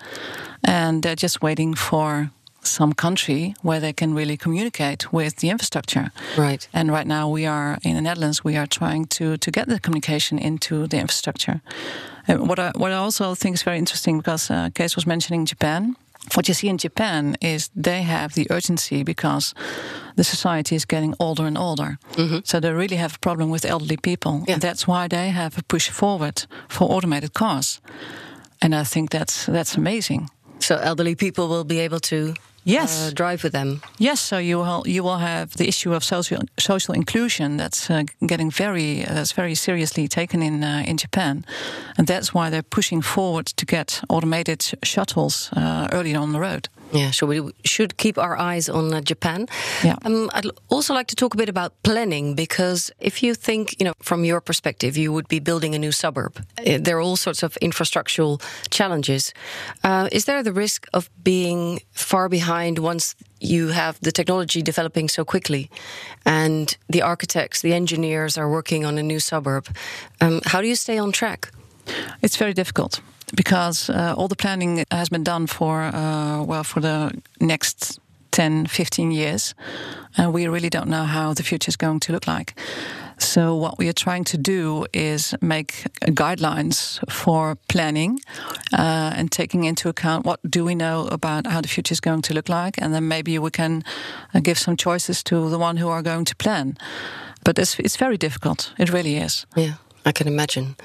and 0.65 1.03
they're 1.03 1.17
just 1.17 1.41
waiting 1.41 1.75
for 1.75 2.31
some 2.63 2.93
country 2.93 3.55
where 3.63 3.81
they 3.81 3.93
can 3.93 4.15
really 4.15 4.37
communicate 4.37 5.13
with 5.13 5.37
the 5.37 5.49
infrastructure. 5.49 6.11
Right. 6.37 6.69
And 6.73 6.93
right 6.93 7.07
now 7.07 7.29
we 7.29 7.47
are 7.47 7.79
in 7.83 7.95
the 7.95 8.03
Netherlands. 8.03 8.45
We 8.45 8.57
are 8.57 8.67
trying 8.67 9.07
to 9.07 9.37
to 9.39 9.51
get 9.51 9.69
the 9.69 9.81
communication 9.81 10.39
into 10.39 10.87
the 10.87 10.99
infrastructure. 10.99 11.61
And 12.31 12.49
what 12.49 12.59
I 12.59 12.71
what 12.77 12.91
I 12.91 12.97
also 12.97 13.35
think 13.35 13.55
is 13.55 13.65
very 13.65 13.79
interesting 13.79 14.19
because 14.19 14.51
uh, 14.51 14.71
Kees 14.75 14.95
was 14.95 15.07
mentioning 15.07 15.47
Japan 15.47 15.97
what 16.35 16.49
you 16.49 16.55
see 16.55 16.69
in 16.69 16.79
Japan 16.79 17.37
is 17.41 17.71
they 17.75 18.03
have 18.03 18.35
the 18.35 18.47
urgency 18.51 19.03
because 19.03 19.55
the 20.17 20.25
society 20.25 20.75
is 20.75 20.85
getting 20.85 21.15
older 21.19 21.47
and 21.47 21.57
older. 21.57 21.99
Mm-hmm. 22.13 22.39
So 22.45 22.61
they 22.61 22.73
really 22.73 22.97
have 22.97 23.15
a 23.15 23.19
problem 23.19 23.51
with 23.51 23.65
elderly 23.65 23.97
people. 23.97 24.45
Yeah. 24.47 24.59
That's 24.59 24.87
why 24.87 25.09
they 25.09 25.31
have 25.31 25.59
a 25.59 25.63
push 25.63 25.91
forward 25.91 26.47
for 26.69 26.91
automated 26.91 27.33
cars. 27.33 27.81
And 28.61 28.75
I 28.75 28.85
think 28.85 29.11
that's 29.11 29.47
that's 29.47 29.77
amazing. 29.77 30.29
So 30.59 30.77
elderly 30.77 31.15
people 31.15 31.49
will 31.49 31.65
be 31.65 31.81
able 31.81 32.01
to 32.01 32.35
yes. 32.65 33.09
Uh, 33.09 33.11
drive 33.15 33.43
with 33.43 33.53
them. 33.53 33.81
Yes, 33.99 34.21
so 34.21 34.39
you 34.39 34.59
will 34.59 34.83
you 34.87 35.03
will 35.03 35.19
have 35.19 35.57
the 35.57 35.69
issue 35.69 35.95
of 35.95 36.05
social 36.05 36.43
social 36.59 36.95
inclusion 36.95 37.57
that's 37.57 37.91
uh, 37.91 38.05
getting 38.27 38.51
very 38.51 39.05
uh, 39.05 39.15
that's 39.15 39.33
very 39.33 39.55
seriously 39.55 40.09
taken 40.09 40.43
in 40.43 40.63
uh, 40.65 40.83
in 40.87 40.97
Japan, 40.97 41.45
and 41.97 42.07
that's 42.07 42.35
why 42.35 42.51
they're 42.51 42.71
pushing 42.71 43.03
forward 43.03 43.47
to 43.47 43.67
get 43.67 44.03
automated 44.09 44.79
shuttles 44.83 45.51
uh, 45.53 45.89
early 45.93 46.15
on 46.17 46.33
the 46.33 46.41
road. 46.41 46.69
Yeah, 46.93 47.13
so 47.13 47.27
we 47.27 47.53
should 47.65 47.97
keep 47.97 48.19
our 48.19 48.37
eyes 48.37 48.69
on 48.69 48.93
uh, 48.93 49.01
Japan. 49.01 49.47
Yeah. 49.85 49.97
Um, 50.05 50.29
I'd 50.35 50.47
also 50.69 50.95
like 50.95 51.07
to 51.09 51.17
talk 51.17 51.35
a 51.35 51.37
bit 51.37 51.49
about 51.49 51.73
planning 51.83 52.35
because 52.35 52.91
if 52.99 53.23
you 53.23 53.35
think, 53.35 53.77
you 53.79 53.85
know, 53.85 53.93
from 54.03 54.25
your 54.25 54.41
perspective, 54.41 54.97
you 54.97 55.13
would 55.13 55.29
be 55.29 55.39
building 55.39 55.75
a 55.75 55.79
new 55.79 55.93
suburb. 55.93 56.45
Uh, 56.59 56.79
there 56.81 56.97
are 56.97 57.01
all 57.01 57.17
sorts 57.17 57.43
of 57.43 57.57
infrastructural 57.63 58.43
challenges. 58.71 59.33
Uh, 59.85 60.09
is 60.11 60.25
there 60.25 60.43
the 60.43 60.53
risk 60.53 60.87
of 60.93 61.09
being 61.23 61.81
far 61.93 62.29
behind 62.29 62.79
once 62.79 63.15
you 63.41 63.69
have 63.69 63.99
the 64.01 64.13
technology 64.13 64.61
developing 64.63 65.09
so 65.09 65.25
quickly 65.25 65.71
and 66.27 66.77
the 66.89 67.03
architects, 67.03 67.63
the 67.63 67.73
engineers 67.73 68.37
are 68.37 68.51
working 68.51 68.85
on 68.85 68.99
a 68.99 69.03
new 69.03 69.21
suburb? 69.21 69.69
Um, 70.21 70.41
how 70.45 70.61
do 70.61 70.67
you 70.67 70.77
stay 70.77 70.99
on 70.99 71.13
track? 71.13 71.53
It's 72.23 72.37
very 72.37 72.53
difficult 72.53 73.01
because 73.35 73.91
uh, 73.91 74.15
all 74.17 74.29
the 74.29 74.37
planning 74.37 74.85
has 74.91 75.09
been 75.09 75.25
done 75.25 75.47
for 75.47 75.83
uh, 75.83 76.43
well 76.43 76.65
for 76.65 76.81
the 76.81 77.13
next 77.41 78.01
10 78.31 78.67
15 78.67 79.11
years 79.11 79.55
and 80.17 80.33
we 80.33 80.47
really 80.47 80.71
don't 80.71 80.89
know 80.89 81.05
how 81.05 81.35
the 81.35 81.43
future 81.43 81.69
is 81.69 81.77
going 81.77 82.01
to 82.01 82.13
look 82.13 82.27
like. 82.27 82.55
So 83.19 83.55
what 83.55 83.79
we 83.79 83.87
are 83.89 83.93
trying 83.93 84.25
to 84.25 84.39
do 84.39 84.87
is 84.95 85.35
make 85.41 85.85
guidelines 86.07 86.99
for 87.11 87.57
planning 87.69 88.19
uh, 88.73 89.13
and 89.15 89.31
taking 89.31 89.65
into 89.65 89.89
account 89.89 90.25
what 90.25 90.41
do 90.49 90.65
we 90.65 90.75
know 90.75 91.07
about 91.11 91.47
how 91.47 91.61
the 91.61 91.69
future 91.69 91.93
is 91.93 92.01
going 92.01 92.23
to 92.23 92.35
look 92.35 92.49
like 92.49 92.81
and 92.83 92.95
then 92.95 93.09
maybe 93.09 93.39
we 93.39 93.51
can 93.51 93.85
uh, 94.35 94.41
give 94.41 94.59
some 94.59 94.77
choices 94.77 95.23
to 95.25 95.51
the 95.51 95.59
one 95.59 95.77
who 95.77 95.89
are 95.89 96.03
going 96.03 96.25
to 96.25 96.37
plan. 96.37 96.77
But 97.45 97.59
it's, 97.59 97.79
it's 97.79 97.97
very 97.97 98.17
difficult. 98.17 98.73
It 98.79 98.93
really 98.93 99.17
is. 99.17 99.47
Yeah 99.57 99.75
i 100.05 100.13
can 100.13 100.27
imagine 100.27 100.77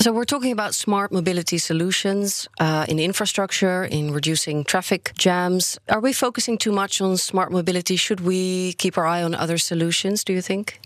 so, 0.00 0.12
we're 0.12 0.24
talking 0.24 0.50
about 0.50 0.74
smart 0.74 1.12
mobility 1.12 1.58
solutions 1.58 2.48
uh, 2.58 2.86
in 2.88 2.98
infrastructure, 2.98 3.84
in 3.84 4.12
reducing 4.12 4.64
traffic 4.64 5.12
jams. 5.18 5.78
Are 5.90 6.00
we 6.00 6.14
focusing 6.14 6.56
too 6.56 6.72
much 6.72 7.02
on 7.02 7.18
smart 7.18 7.52
mobility? 7.52 7.96
Should 7.96 8.20
we 8.20 8.72
keep 8.74 8.96
our 8.96 9.04
eye 9.04 9.22
on 9.22 9.34
other 9.34 9.58
solutions, 9.58 10.24
do 10.24 10.32
you 10.32 10.40
think? 10.40 10.80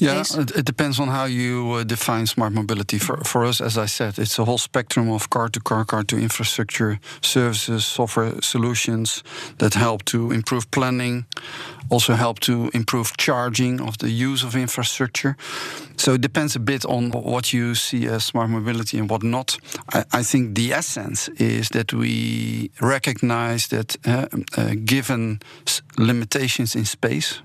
Yeah, 0.00 0.22
it, 0.22 0.50
it, 0.56 0.64
depends 0.64 0.98
on 0.98 1.08
how 1.08 1.26
you 1.26 1.72
uh, 1.72 1.84
define 1.84 2.26
smart 2.26 2.54
mobility. 2.54 2.98
For, 2.98 3.18
for 3.18 3.44
us, 3.44 3.60
as 3.60 3.76
I 3.76 3.84
said, 3.84 4.18
it's 4.18 4.38
a 4.38 4.46
whole 4.46 4.56
spectrum 4.56 5.10
of 5.10 5.28
car 5.28 5.50
to 5.50 5.60
car, 5.60 5.84
car 5.84 6.04
to 6.04 6.16
infrastructure 6.16 6.98
services, 7.20 7.84
software 7.84 8.40
solutions 8.40 9.22
that 9.58 9.74
help 9.74 10.06
to 10.06 10.32
improve 10.32 10.70
planning, 10.70 11.26
also 11.90 12.14
help 12.14 12.40
to 12.40 12.70
improve 12.72 13.16
charging 13.18 13.80
of 13.80 13.98
the 13.98 14.08
use 14.08 14.42
of 14.42 14.56
infrastructure. 14.56 15.36
So 15.96 16.14
it 16.14 16.22
depends 16.22 16.56
a 16.56 16.60
bit 16.60 16.86
on 16.86 17.10
what 17.10 17.52
you 17.52 17.74
see 17.74 18.06
as 18.06 18.24
smart 18.24 18.48
mobility 18.48 18.98
and 18.98 19.10
what 19.10 19.22
not. 19.22 19.58
I, 19.92 20.04
I 20.12 20.22
think 20.22 20.54
the 20.54 20.72
essence 20.72 21.28
is 21.36 21.68
that 21.70 21.92
we 21.92 22.70
recognize 22.80 23.68
that 23.68 23.96
uh, 24.06 24.28
uh, 24.56 24.74
given 24.82 25.40
limitations 25.98 26.74
in 26.74 26.86
space, 26.86 27.42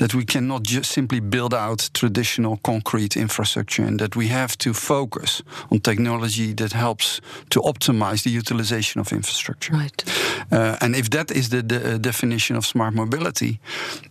that 0.00 0.14
we 0.14 0.24
cannot 0.24 0.62
just 0.62 0.90
simply 0.90 1.20
build 1.20 1.52
out 1.52 1.90
traditional 1.92 2.56
concrete 2.64 3.16
infrastructure, 3.16 3.84
and 3.84 4.00
that 4.00 4.16
we 4.16 4.28
have 4.28 4.56
to 4.56 4.72
focus 4.72 5.42
on 5.70 5.78
technology 5.80 6.54
that 6.54 6.72
helps 6.72 7.20
to 7.50 7.60
optimize 7.60 8.22
the 8.22 8.30
utilization 8.30 8.98
of 9.00 9.12
infrastructure. 9.12 9.74
Right. 9.74 10.02
Uh, 10.50 10.76
and 10.80 10.94
if 10.96 11.08
that 11.10 11.30
is 11.30 11.48
the, 11.48 11.62
the 11.62 11.98
definition 11.98 12.56
of 12.56 12.64
smart 12.64 12.94
mobility, 12.94 13.58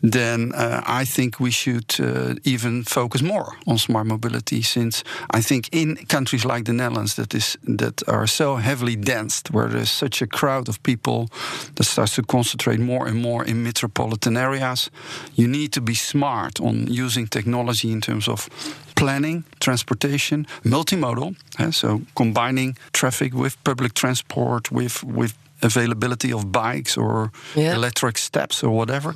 then 0.01 0.51
uh, 0.53 0.81
I 0.85 1.05
think 1.05 1.39
we 1.39 1.51
should 1.51 1.95
uh, 1.99 2.35
even 2.43 2.83
focus 2.83 3.21
more 3.21 3.57
on 3.65 3.77
smart 3.77 4.07
mobility, 4.07 4.61
since 4.61 5.03
I 5.31 5.41
think 5.41 5.69
in 5.71 5.95
countries 6.07 6.45
like 6.45 6.63
the 6.65 6.73
Netherlands 6.73 7.15
that 7.15 7.33
is 7.33 7.57
that 7.77 8.07
are 8.07 8.27
so 8.27 8.57
heavily 8.57 8.95
densed, 8.95 9.51
where 9.51 9.67
there's 9.67 9.91
such 9.91 10.21
a 10.21 10.27
crowd 10.27 10.69
of 10.69 10.81
people 10.83 11.29
that 11.75 11.85
starts 11.85 12.15
to 12.15 12.23
concentrate 12.23 12.79
more 12.79 13.07
and 13.07 13.21
more 13.21 13.45
in 13.45 13.63
metropolitan 13.63 14.37
areas, 14.37 14.89
you 15.35 15.47
need 15.47 15.71
to 15.71 15.81
be 15.81 15.95
smart 15.95 16.59
on 16.59 16.87
using 16.87 17.27
technology 17.27 17.91
in 17.91 18.01
terms 18.01 18.27
of 18.27 18.49
planning, 18.95 19.43
transportation, 19.59 20.45
multimodal, 20.63 21.35
eh, 21.57 21.71
so 21.71 22.01
combining 22.15 22.75
traffic 22.91 23.33
with 23.33 23.55
public 23.63 23.93
transport, 23.93 24.71
with 24.71 25.03
with 25.03 25.33
availability 25.61 26.31
of 26.33 26.43
bikes 26.51 26.97
or 26.97 27.31
Yeah. 27.55 27.75
electric 27.75 28.17
steps 28.17 28.63
or 28.63 28.69
whatever, 28.69 29.13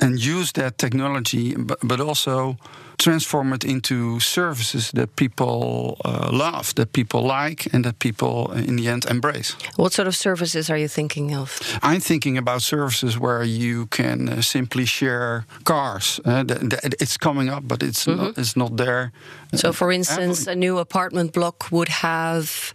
and 0.00 0.18
use 0.18 0.52
that 0.52 0.76
technology, 0.78 1.54
but, 1.56 1.78
but 1.82 2.00
also 2.00 2.56
transform 3.00 3.52
it 3.52 3.64
into 3.64 4.20
services 4.20 4.90
that 4.92 5.16
people 5.16 5.96
uh, 6.04 6.28
love, 6.32 6.74
that 6.74 6.92
people 6.92 7.22
like, 7.22 7.66
and 7.72 7.84
that 7.84 7.98
people 7.98 8.50
uh, 8.50 8.68
in 8.68 8.76
the 8.76 8.88
end 8.88 9.04
embrace. 9.06 9.56
What 9.76 9.92
sort 9.92 10.08
of 10.08 10.14
services 10.14 10.70
are 10.70 10.78
you 10.78 10.88
thinking 10.88 11.34
of? 11.34 11.60
I'm 11.82 12.00
thinking 12.00 12.38
about 12.38 12.62
services 12.62 13.18
where 13.18 13.42
you 13.42 13.86
can 13.86 14.28
uh, 14.28 14.42
simply 14.42 14.84
share 14.84 15.44
cars. 15.64 16.20
Uh, 16.24 16.44
th- 16.44 16.60
th- 16.60 16.94
it's 17.00 17.16
coming 17.16 17.48
up, 17.48 17.62
but 17.66 17.82
it's 17.82 18.06
not, 18.06 18.38
it's 18.38 18.54
not 18.54 18.76
there. 18.76 19.12
So, 19.54 19.72
for 19.72 19.90
instance, 19.90 20.46
a 20.46 20.54
new 20.54 20.78
apartment 20.78 21.32
block 21.32 21.70
would 21.70 21.88
have 21.88 22.72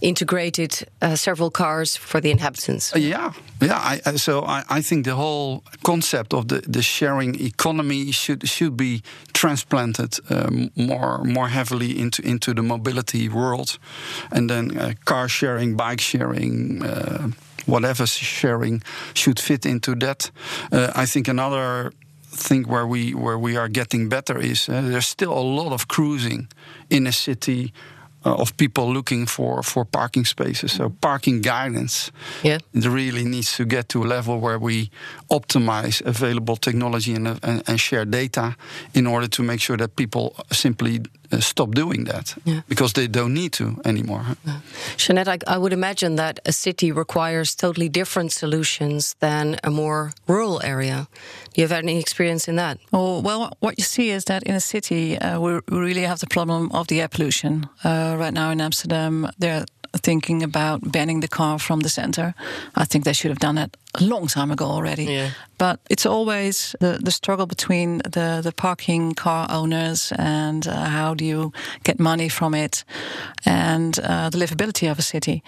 integrated 0.00 0.86
uh, 1.00 1.16
several 1.16 1.50
cars 1.50 1.96
for 1.96 2.20
the 2.20 2.30
inhabitants. 2.30 2.92
Uh, 2.94 2.98
yeah, 2.98 3.32
yeah. 3.60 3.78
I, 3.78 4.00
I, 4.04 4.16
so 4.16 4.42
I, 4.42 4.62
I 4.68 4.82
think 4.82 5.04
the 5.04 5.14
whole 5.14 5.62
concept 5.82 6.34
of 6.34 6.48
the, 6.48 6.60
the 6.72 6.82
sharing 6.82 7.34
economy 7.40 8.12
should 8.12 8.46
should 8.48 8.76
be 8.76 9.02
transplanted 9.38 10.18
um, 10.30 10.70
more 10.74 11.24
more 11.24 11.48
heavily 11.48 11.90
into 11.98 12.22
into 12.22 12.54
the 12.54 12.62
mobility 12.62 13.28
world, 13.28 13.78
and 14.30 14.48
then 14.48 14.76
uh, 14.78 14.92
car 15.04 15.28
sharing, 15.28 15.76
bike 15.76 16.00
sharing. 16.00 16.82
Uh, 16.82 17.28
Whatever 17.66 18.06
sharing 18.06 18.82
should 19.12 19.38
fit 19.40 19.66
into 19.66 19.94
that. 19.96 20.30
Uh, 20.72 21.02
I 21.02 21.06
think 21.06 21.28
another 21.28 21.92
thing 22.36 22.68
where 22.68 22.86
we 22.86 23.12
where 23.14 23.38
we 23.38 23.58
are 23.58 23.68
getting 23.68 24.08
better 24.08 24.40
is 24.40 24.68
uh, 24.68 24.80
there's 24.80 25.06
still 25.06 25.32
a 25.32 25.44
lot 25.60 25.72
of 25.72 25.86
cruising 25.86 26.48
in 26.88 27.06
a 27.06 27.12
city 27.12 27.72
Uh, 28.26 28.34
of 28.34 28.56
people 28.56 28.92
looking 28.92 29.26
for 29.26 29.62
for 29.62 29.84
parking 29.84 30.26
spaces. 30.26 30.72
So 30.72 30.84
mm-hmm. 30.84 30.98
parking 31.00 31.40
guidance 31.40 32.10
Yeah. 32.42 32.58
it 32.74 32.84
really 32.84 33.24
needs 33.24 33.56
to 33.56 33.64
get 33.64 33.88
to 33.88 34.02
a 34.02 34.06
level 34.06 34.40
where 34.40 34.58
we 34.58 34.90
optimize 35.30 36.02
available 36.04 36.56
technology 36.56 37.14
and, 37.14 37.28
uh, 37.28 37.36
and, 37.42 37.62
and 37.68 37.78
share 37.78 38.04
data 38.04 38.56
in 38.92 39.06
order 39.06 39.28
to 39.28 39.42
make 39.42 39.60
sure 39.60 39.76
that 39.76 39.94
people 39.94 40.34
simply 40.50 41.00
uh, 41.32 41.40
stop 41.40 41.74
doing 41.74 42.04
that 42.04 42.34
Yeah. 42.44 42.60
because 42.68 42.92
they 42.92 43.08
don't 43.08 43.32
need 43.34 43.52
to 43.52 43.64
anymore. 43.84 44.24
Jeanette, 44.96 45.28
I, 45.28 45.38
I 45.54 45.58
would 45.58 45.72
imagine 45.72 46.16
that 46.16 46.38
a 46.46 46.52
city 46.52 46.92
requires 46.92 47.54
totally 47.54 47.88
different 47.88 48.32
solutions 48.32 49.14
than 49.20 49.56
a 49.62 49.70
more 49.70 50.12
rural 50.26 50.60
area. 50.64 51.06
Do 51.54 51.62
you 51.62 51.68
have 51.68 51.78
any 51.82 51.98
experience 51.98 52.48
in 52.50 52.56
that? 52.56 52.78
Oh, 52.92 53.20
well, 53.20 53.50
what 53.60 53.78
you 53.78 53.84
see 53.84 54.10
is 54.10 54.24
that 54.24 54.42
in 54.42 54.54
a 54.54 54.60
city, 54.60 55.16
uh, 55.18 55.38
we 55.40 55.52
we 55.70 55.78
really 55.78 56.06
have 56.06 56.18
the 56.18 56.26
problem 56.26 56.70
of 56.72 56.86
the 56.86 57.00
air 57.00 57.08
pollution. 57.08 57.68
Uh, 57.84 58.16
right 58.18 58.34
now 58.34 58.50
in 58.50 58.60
Amsterdam, 58.60 59.30
they're 59.40 59.64
thinking 59.98 60.42
about 60.42 60.92
banning 60.92 61.20
the 61.20 61.28
car 61.28 61.58
from 61.58 61.80
the 61.80 61.88
center. 61.88 62.34
I 62.74 62.84
think 62.84 63.04
they 63.04 63.12
should 63.12 63.30
have 63.30 63.40
done 63.40 63.58
it 63.58 63.76
a 63.94 64.04
long 64.04 64.26
time 64.26 64.50
ago 64.50 64.66
already. 64.66 65.04
Yeah. 65.04 65.30
But 65.58 65.80
it's 65.90 66.06
always 66.06 66.76
the, 66.80 66.98
the 67.02 67.10
struggle 67.10 67.46
between 67.46 67.98
the, 67.98 68.40
the 68.42 68.52
parking 68.52 69.14
car 69.14 69.46
owners 69.50 70.12
and 70.18 70.66
uh, 70.66 70.84
how 70.84 71.14
do 71.14 71.24
you 71.24 71.52
get 71.82 71.98
money 71.98 72.28
from 72.28 72.54
it 72.54 72.84
and 73.44 73.98
uh, 74.00 74.30
the 74.30 74.38
livability 74.38 74.90
of 74.90 74.98
a 74.98 75.02
city. 75.02 75.42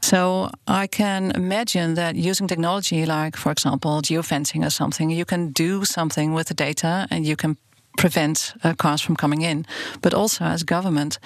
So 0.00 0.50
I 0.66 0.86
can 0.86 1.32
imagine 1.32 1.94
that 1.94 2.14
using 2.14 2.46
technology 2.46 3.04
like, 3.06 3.36
for 3.36 3.50
example, 3.50 4.00
geofencing 4.02 4.64
or 4.64 4.70
something, 4.70 5.10
you 5.10 5.24
can 5.24 5.50
do 5.52 5.84
something 5.84 6.34
with 6.34 6.48
the 6.48 6.54
data 6.54 7.06
and 7.10 7.26
you 7.26 7.36
can 7.36 7.56
prevent 7.98 8.54
uh, 8.64 8.72
cars 8.74 9.02
from 9.02 9.16
coming 9.16 9.42
in. 9.42 9.66
But 10.00 10.14
also 10.14 10.44
as 10.44 10.62
government 10.64 11.18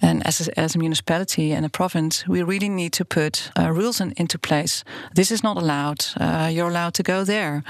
and 0.00 0.26
as 0.26 0.48
a, 0.48 0.58
as 0.58 0.74
a 0.74 0.78
municipality 0.78 1.54
and 1.54 1.64
a 1.64 1.68
province, 1.68 2.26
we 2.26 2.42
really 2.42 2.68
need 2.68 2.92
to 2.92 3.04
put 3.04 3.50
uh, 3.56 3.70
rules 3.70 4.00
in, 4.00 4.12
into 4.16 4.38
place. 4.38 4.82
This 5.14 5.30
is 5.30 5.42
not 5.42 5.56
allowed. 5.56 6.04
Uh, 6.20 6.50
you're 6.52 6.68
allowed 6.68 6.94
to 6.94 7.02
go 7.02 7.24
there. 7.24 7.62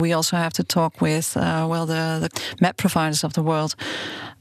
We 0.00 0.14
also 0.14 0.36
have 0.36 0.52
to 0.52 0.64
talk 0.64 1.00
with 1.00 1.36
uh, 1.36 1.66
well 1.68 1.86
the, 1.86 2.18
the 2.20 2.28
map 2.60 2.76
providers 2.76 3.24
of 3.24 3.32
the 3.32 3.42
world, 3.42 3.74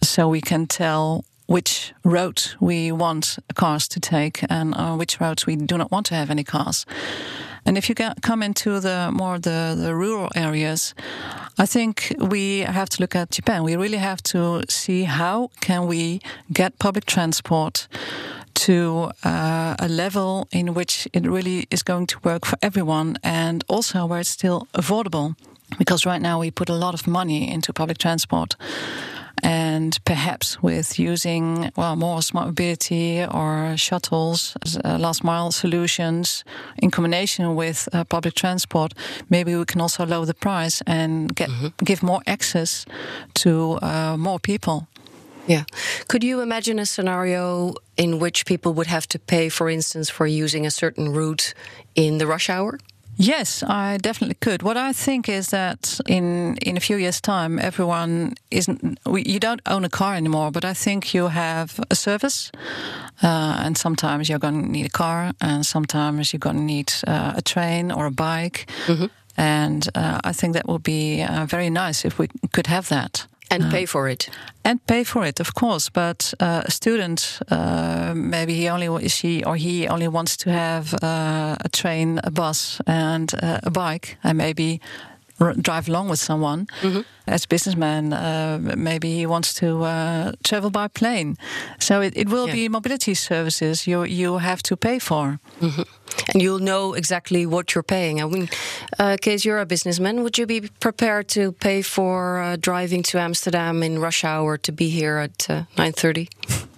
so 0.01 0.29
we 0.29 0.41
can 0.41 0.67
tell 0.67 1.23
which 1.47 1.93
road 2.03 2.41
we 2.59 2.91
want 2.91 3.37
cars 3.53 3.87
to 3.87 3.99
take 3.99 4.43
and 4.49 4.73
uh, 4.75 4.95
which 4.95 5.19
roads 5.19 5.45
we 5.45 5.55
do 5.55 5.77
not 5.77 5.91
want 5.91 6.05
to 6.07 6.15
have 6.15 6.31
any 6.31 6.43
cars. 6.43 6.85
And 7.65 7.77
if 7.77 7.89
you 7.89 7.95
get, 7.95 8.21
come 8.21 8.43
into 8.43 8.79
the 8.79 9.09
more 9.11 9.39
the, 9.39 9.75
the 9.77 9.95
rural 9.95 10.29
areas, 10.35 10.93
I 11.57 11.65
think 11.65 12.15
we 12.19 12.59
have 12.59 12.89
to 12.89 13.01
look 13.01 13.15
at 13.15 13.31
Japan. 13.31 13.63
We 13.63 13.75
really 13.75 13.97
have 13.97 14.21
to 14.23 14.61
see 14.69 15.03
how 15.03 15.49
can 15.61 15.87
we 15.87 16.21
get 16.53 16.77
public 16.77 17.05
transport 17.05 17.87
to 18.53 19.11
uh, 19.23 19.75
a 19.79 19.87
level 19.87 20.47
in 20.51 20.73
which 20.73 21.07
it 21.11 21.25
really 21.25 21.67
is 21.71 21.83
going 21.83 22.07
to 22.07 22.19
work 22.23 22.45
for 22.45 22.57
everyone 22.61 23.17
and 23.23 23.63
also 23.67 24.05
where 24.05 24.19
it's 24.19 24.29
still 24.29 24.67
affordable. 24.73 25.35
Because 25.77 26.05
right 26.05 26.21
now 26.21 26.39
we 26.39 26.51
put 26.51 26.69
a 26.69 26.75
lot 26.75 26.93
of 26.93 27.07
money 27.07 27.51
into 27.51 27.73
public 27.73 27.97
transport 27.97 28.55
and 29.43 29.97
perhaps 30.05 30.61
with 30.61 30.99
using 30.99 31.71
well 31.75 31.95
more 31.95 32.21
smart 32.21 32.47
mobility 32.47 33.25
or 33.25 33.75
shuttles, 33.77 34.57
uh, 34.83 34.97
last 34.97 35.23
mile 35.23 35.51
solutions 35.51 36.43
in 36.77 36.91
combination 36.91 37.55
with 37.55 37.87
uh, 37.93 38.03
public 38.03 38.33
transport, 38.33 38.93
maybe 39.29 39.55
we 39.55 39.65
can 39.65 39.81
also 39.81 40.05
lower 40.05 40.25
the 40.25 40.33
price 40.33 40.81
and 40.87 41.35
get 41.35 41.49
give 41.83 42.03
more 42.03 42.21
access 42.27 42.85
to 43.33 43.79
uh, 43.81 44.15
more 44.17 44.39
people. 44.39 44.87
Yeah. 45.47 45.65
Could 46.07 46.23
you 46.23 46.41
imagine 46.41 46.79
a 46.79 46.85
scenario 46.85 47.75
in 47.97 48.19
which 48.19 48.45
people 48.45 48.73
would 48.73 48.87
have 48.87 49.07
to 49.09 49.19
pay, 49.19 49.49
for 49.49 49.69
instance, 49.69 50.09
for 50.09 50.25
using 50.25 50.65
a 50.65 50.71
certain 50.71 51.13
route 51.13 51.53
in 51.93 52.17
the 52.17 52.25
rush 52.25 52.49
hour? 52.49 52.79
Yes, 53.17 53.63
I 53.63 53.97
definitely 53.97 54.35
could. 54.41 54.61
What 54.61 54.75
I 54.77 54.93
think 54.93 55.29
is 55.29 55.47
that 55.47 55.99
in 56.05 56.57
in 56.61 56.77
a 56.77 56.79
few 56.79 56.97
years' 56.97 57.21
time, 57.21 57.59
everyone 57.59 58.33
isn't. 58.49 58.99
You 59.05 59.39
don't 59.39 59.61
own 59.65 59.85
a 59.85 59.89
car 59.89 60.15
anymore, 60.15 60.51
but 60.51 60.63
I 60.63 60.73
think 60.73 61.13
you 61.13 61.27
have 61.29 61.79
a 61.89 61.95
service, 61.95 62.51
uh, 63.23 63.65
and 63.65 63.77
sometimes 63.77 64.27
you're 64.27 64.39
going 64.39 64.61
to 64.63 64.69
need 64.69 64.85
a 64.85 64.97
car, 64.97 65.31
and 65.39 65.65
sometimes 65.65 66.33
you're 66.33 66.39
going 66.39 66.57
to 66.57 66.63
need 66.63 66.93
uh, 67.07 67.33
a 67.37 67.41
train 67.41 67.91
or 67.91 68.05
a 68.05 68.11
bike, 68.11 68.65
and 69.37 69.87
uh, 69.95 70.19
I 70.29 70.33
think 70.33 70.53
that 70.53 70.65
would 70.67 70.83
be 70.83 71.23
uh, 71.23 71.45
very 71.45 71.69
nice 71.69 72.07
if 72.07 72.19
we 72.19 72.27
could 72.51 72.67
have 72.67 72.87
that. 72.89 73.27
And 73.49 73.71
pay 73.71 73.85
for 73.85 74.09
it. 74.09 74.29
And 74.63 74.85
pay 74.85 75.03
for 75.03 75.25
it, 75.25 75.39
of 75.39 75.53
course. 75.53 75.89
But 75.89 76.33
uh, 76.39 76.63
a 76.65 76.71
student, 76.71 77.39
uh, 77.49 78.13
maybe 78.15 78.53
he 78.53 78.69
only 78.69 79.07
she 79.07 79.43
or 79.43 79.55
he 79.55 79.87
only 79.87 80.07
wants 80.07 80.37
to 80.37 80.49
have 80.49 80.93
uh, 81.01 81.55
a 81.63 81.69
train, 81.69 82.19
a 82.23 82.31
bus, 82.31 82.81
and 82.87 83.31
uh, 83.43 83.59
a 83.63 83.69
bike, 83.69 84.17
and 84.23 84.37
maybe 84.37 84.79
drive 85.61 85.87
along 85.89 86.09
with 86.09 86.19
someone. 86.19 86.67
As 87.27 87.43
a 87.45 87.47
businessman, 87.47 88.13
uh, 88.13 88.59
maybe 88.77 89.07
he 89.15 89.25
wants 89.25 89.53
to 89.55 89.83
uh, 89.83 90.31
travel 90.43 90.69
by 90.69 90.87
plane. 90.87 91.37
So 91.79 92.01
it, 92.01 92.13
it 92.15 92.29
will 92.29 92.45
Yeah. 92.47 92.53
be 92.53 92.69
mobility 92.69 93.15
services 93.15 93.85
you 93.87 94.03
you 94.05 94.37
have 94.39 94.61
to 94.61 94.75
pay 94.75 94.99
for. 94.99 95.39
And 96.33 96.41
you'll 96.41 96.63
know 96.63 96.93
exactly 96.95 97.45
what 97.45 97.73
you're 97.73 97.83
paying. 97.87 98.21
I 98.21 98.25
mean, 98.27 98.47
uh, 98.99 99.17
Kees, 99.21 99.43
you're 99.43 99.59
a 99.61 99.65
businessman. 99.65 100.21
Would 100.23 100.37
you 100.37 100.45
be 100.47 100.61
prepared 100.79 101.27
to 101.29 101.51
pay 101.51 101.81
for 101.81 102.39
uh, 102.39 102.57
driving 102.61 103.03
to 103.03 103.17
Amsterdam 103.19 103.83
in 103.83 103.99
rush 103.99 104.23
hour 104.23 104.57
to 104.57 104.71
be 104.71 104.89
here 104.89 105.17
at 105.17 105.49
uh, 105.49 105.63
9.30? 105.77 106.27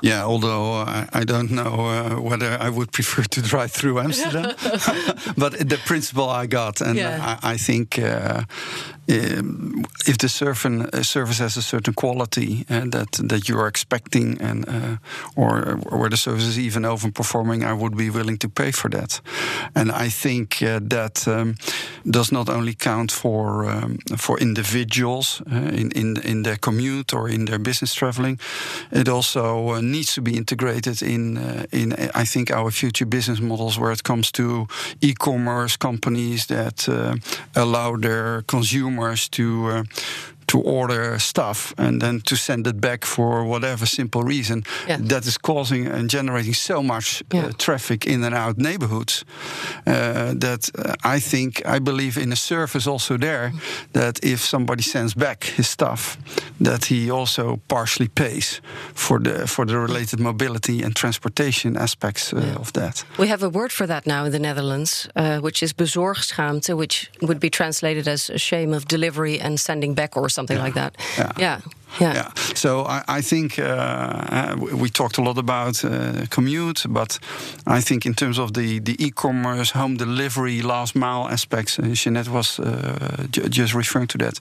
Yeah, 0.01 0.25
although 0.25 0.81
uh, 0.81 1.05
I 1.11 1.23
don't 1.25 1.49
know 1.49 1.73
uh, 1.89 2.21
whether 2.21 2.57
I 2.61 2.69
would 2.69 2.91
prefer 2.91 3.23
to 3.23 3.41
drive 3.41 3.71
through 3.71 3.99
Amsterdam, 3.99 4.53
but 5.37 5.53
the 5.69 5.79
principle 5.85 6.29
I 6.29 6.45
got, 6.47 6.81
and 6.81 6.95
Yeah. 6.97 7.37
I, 7.43 7.53
I 7.53 7.57
think 7.57 7.97
uh, 7.97 8.43
um, 9.09 9.85
if 10.05 10.17
the 10.17 10.27
uh, 10.27 11.03
service 11.03 11.39
has 11.39 11.57
a 11.57 11.61
certain 11.61 11.93
quality 11.93 12.65
uh, 12.69 12.85
that 12.89 13.11
that 13.29 13.47
you 13.47 13.57
are 13.57 13.67
expecting, 13.67 14.41
and 14.41 14.67
uh, 14.67 14.97
or, 15.35 15.79
or 15.85 15.99
where 15.99 16.09
the 16.09 16.17
service 16.17 16.43
is 16.43 16.59
even 16.59 16.83
overperforming, 16.83 17.63
I 17.63 17.73
would 17.73 17.95
be 17.95 18.09
willing 18.09 18.37
to 18.39 18.49
pay 18.49 18.71
for 18.71 18.89
that. 18.89 19.21
And 19.73 19.91
I 19.91 20.09
think 20.09 20.61
uh, 20.61 20.79
that 20.89 21.27
um, 21.27 21.55
does 22.03 22.31
not 22.31 22.49
only 22.49 22.73
count 22.73 23.11
for 23.11 23.65
um, 23.65 23.97
for 24.17 24.39
individuals 24.39 25.41
uh, 25.51 25.55
in 25.55 25.91
in 25.91 26.17
in 26.23 26.43
their 26.43 26.57
commute 26.57 27.13
or 27.13 27.29
in 27.29 27.45
their 27.45 27.59
business 27.59 27.93
traveling. 27.93 28.39
It 28.91 29.07
also 29.07 29.69
uh, 29.69 29.81
needs 29.81 30.13
to 30.13 30.21
be 30.21 30.31
integrated 30.31 31.01
in 31.01 31.37
in 31.71 31.93
I 31.93 32.25
think 32.25 32.51
our 32.51 32.71
future 32.71 33.07
business 33.07 33.39
models 33.39 33.77
where 33.77 33.93
it 33.93 34.03
comes 34.03 34.31
to 34.31 34.67
e-commerce 35.01 35.77
companies 35.77 36.45
that 36.45 36.89
allow 37.55 37.97
their 37.97 38.43
consumers 38.47 38.96
to 39.29 39.67
uh, 39.67 39.83
to 40.47 40.61
order 40.61 41.19
stuff 41.19 41.73
and 41.77 42.01
then 42.01 42.21
to 42.21 42.35
send 42.35 42.67
it 42.67 42.79
back 42.79 43.05
for 43.05 43.43
whatever 43.43 43.85
simple 43.85 44.23
reason 44.23 44.63
yeah. 44.87 44.97
that 45.01 45.25
is 45.25 45.37
causing 45.37 45.87
and 45.87 46.09
generating 46.09 46.53
so 46.53 46.81
much 46.81 47.21
uh, 47.21 47.37
yeah. 47.37 47.45
uh, 47.45 47.51
traffic 47.57 48.05
in 48.05 48.23
and 48.23 48.35
out 48.35 48.57
neighborhoods 48.57 49.25
uh, 49.85 50.33
that 50.39 50.69
uh, 50.77 50.93
I 51.03 51.19
think 51.19 51.61
I 51.65 51.79
believe 51.79 52.17
in 52.17 52.31
a 52.31 52.35
service 52.35 52.87
also 52.87 53.17
there 53.17 53.51
that 53.91 54.23
if 54.23 54.39
somebody 54.39 54.83
sends 54.83 55.13
back 55.13 55.43
his 55.43 55.67
stuff 55.67 56.17
that 56.61 56.85
he 56.85 57.11
also 57.11 57.59
partially 57.67 58.07
pays 58.07 58.61
for 58.93 59.19
the 59.19 59.47
for 59.47 59.65
the 59.65 59.77
related 59.77 60.19
mobility 60.19 60.83
and 60.83 60.95
transportation 60.95 61.77
aspects 61.77 62.33
uh, 62.33 62.37
yeah. 62.37 62.59
of 62.59 62.71
that. 62.71 63.05
We 63.17 63.27
have 63.27 63.43
a 63.43 63.49
word 63.49 63.71
for 63.71 63.87
that 63.87 64.05
now 64.05 64.25
in 64.25 64.31
the 64.31 64.39
Netherlands, 64.39 65.07
uh, 65.15 65.39
which 65.39 65.61
is 65.61 65.73
bezorgschaamte, 65.73 66.75
which 66.75 67.09
would 67.21 67.39
be 67.39 67.49
translated 67.49 68.07
as 68.07 68.29
a 68.29 68.37
shame 68.37 68.73
of 68.73 68.85
delivery 68.85 69.39
and 69.39 69.59
sending 69.59 69.95
back 69.95 70.15
or 70.17 70.29
something 70.37 70.57
yeah. 70.57 70.63
like 70.63 70.75
that. 70.75 70.95
Yeah. 71.17 71.31
yeah. 71.37 71.61
Yeah. 71.99 72.13
yeah. 72.13 72.29
So 72.55 72.85
I, 72.85 73.03
I 73.19 73.21
think 73.21 73.59
uh, 73.59 73.63
uh 73.63 74.55
we 74.81 74.89
talked 74.89 75.17
a 75.17 75.21
lot 75.21 75.37
about 75.37 75.83
uh, 75.83 76.25
commute, 76.29 76.85
but 76.89 77.19
I 77.65 77.81
think 77.81 78.05
in 78.05 78.13
terms 78.13 78.37
of 78.37 78.53
the, 78.53 78.79
the 78.79 78.95
e-commerce, 79.05 79.71
home 79.71 79.97
delivery, 79.97 80.61
last 80.61 80.95
mile 80.95 81.27
aspects, 81.27 81.79
uh, 81.79 81.83
Jeanette 81.93 82.29
was 82.29 82.59
uh, 82.59 83.27
just 83.31 83.73
referring 83.73 84.07
to 84.07 84.17
that. 84.17 84.39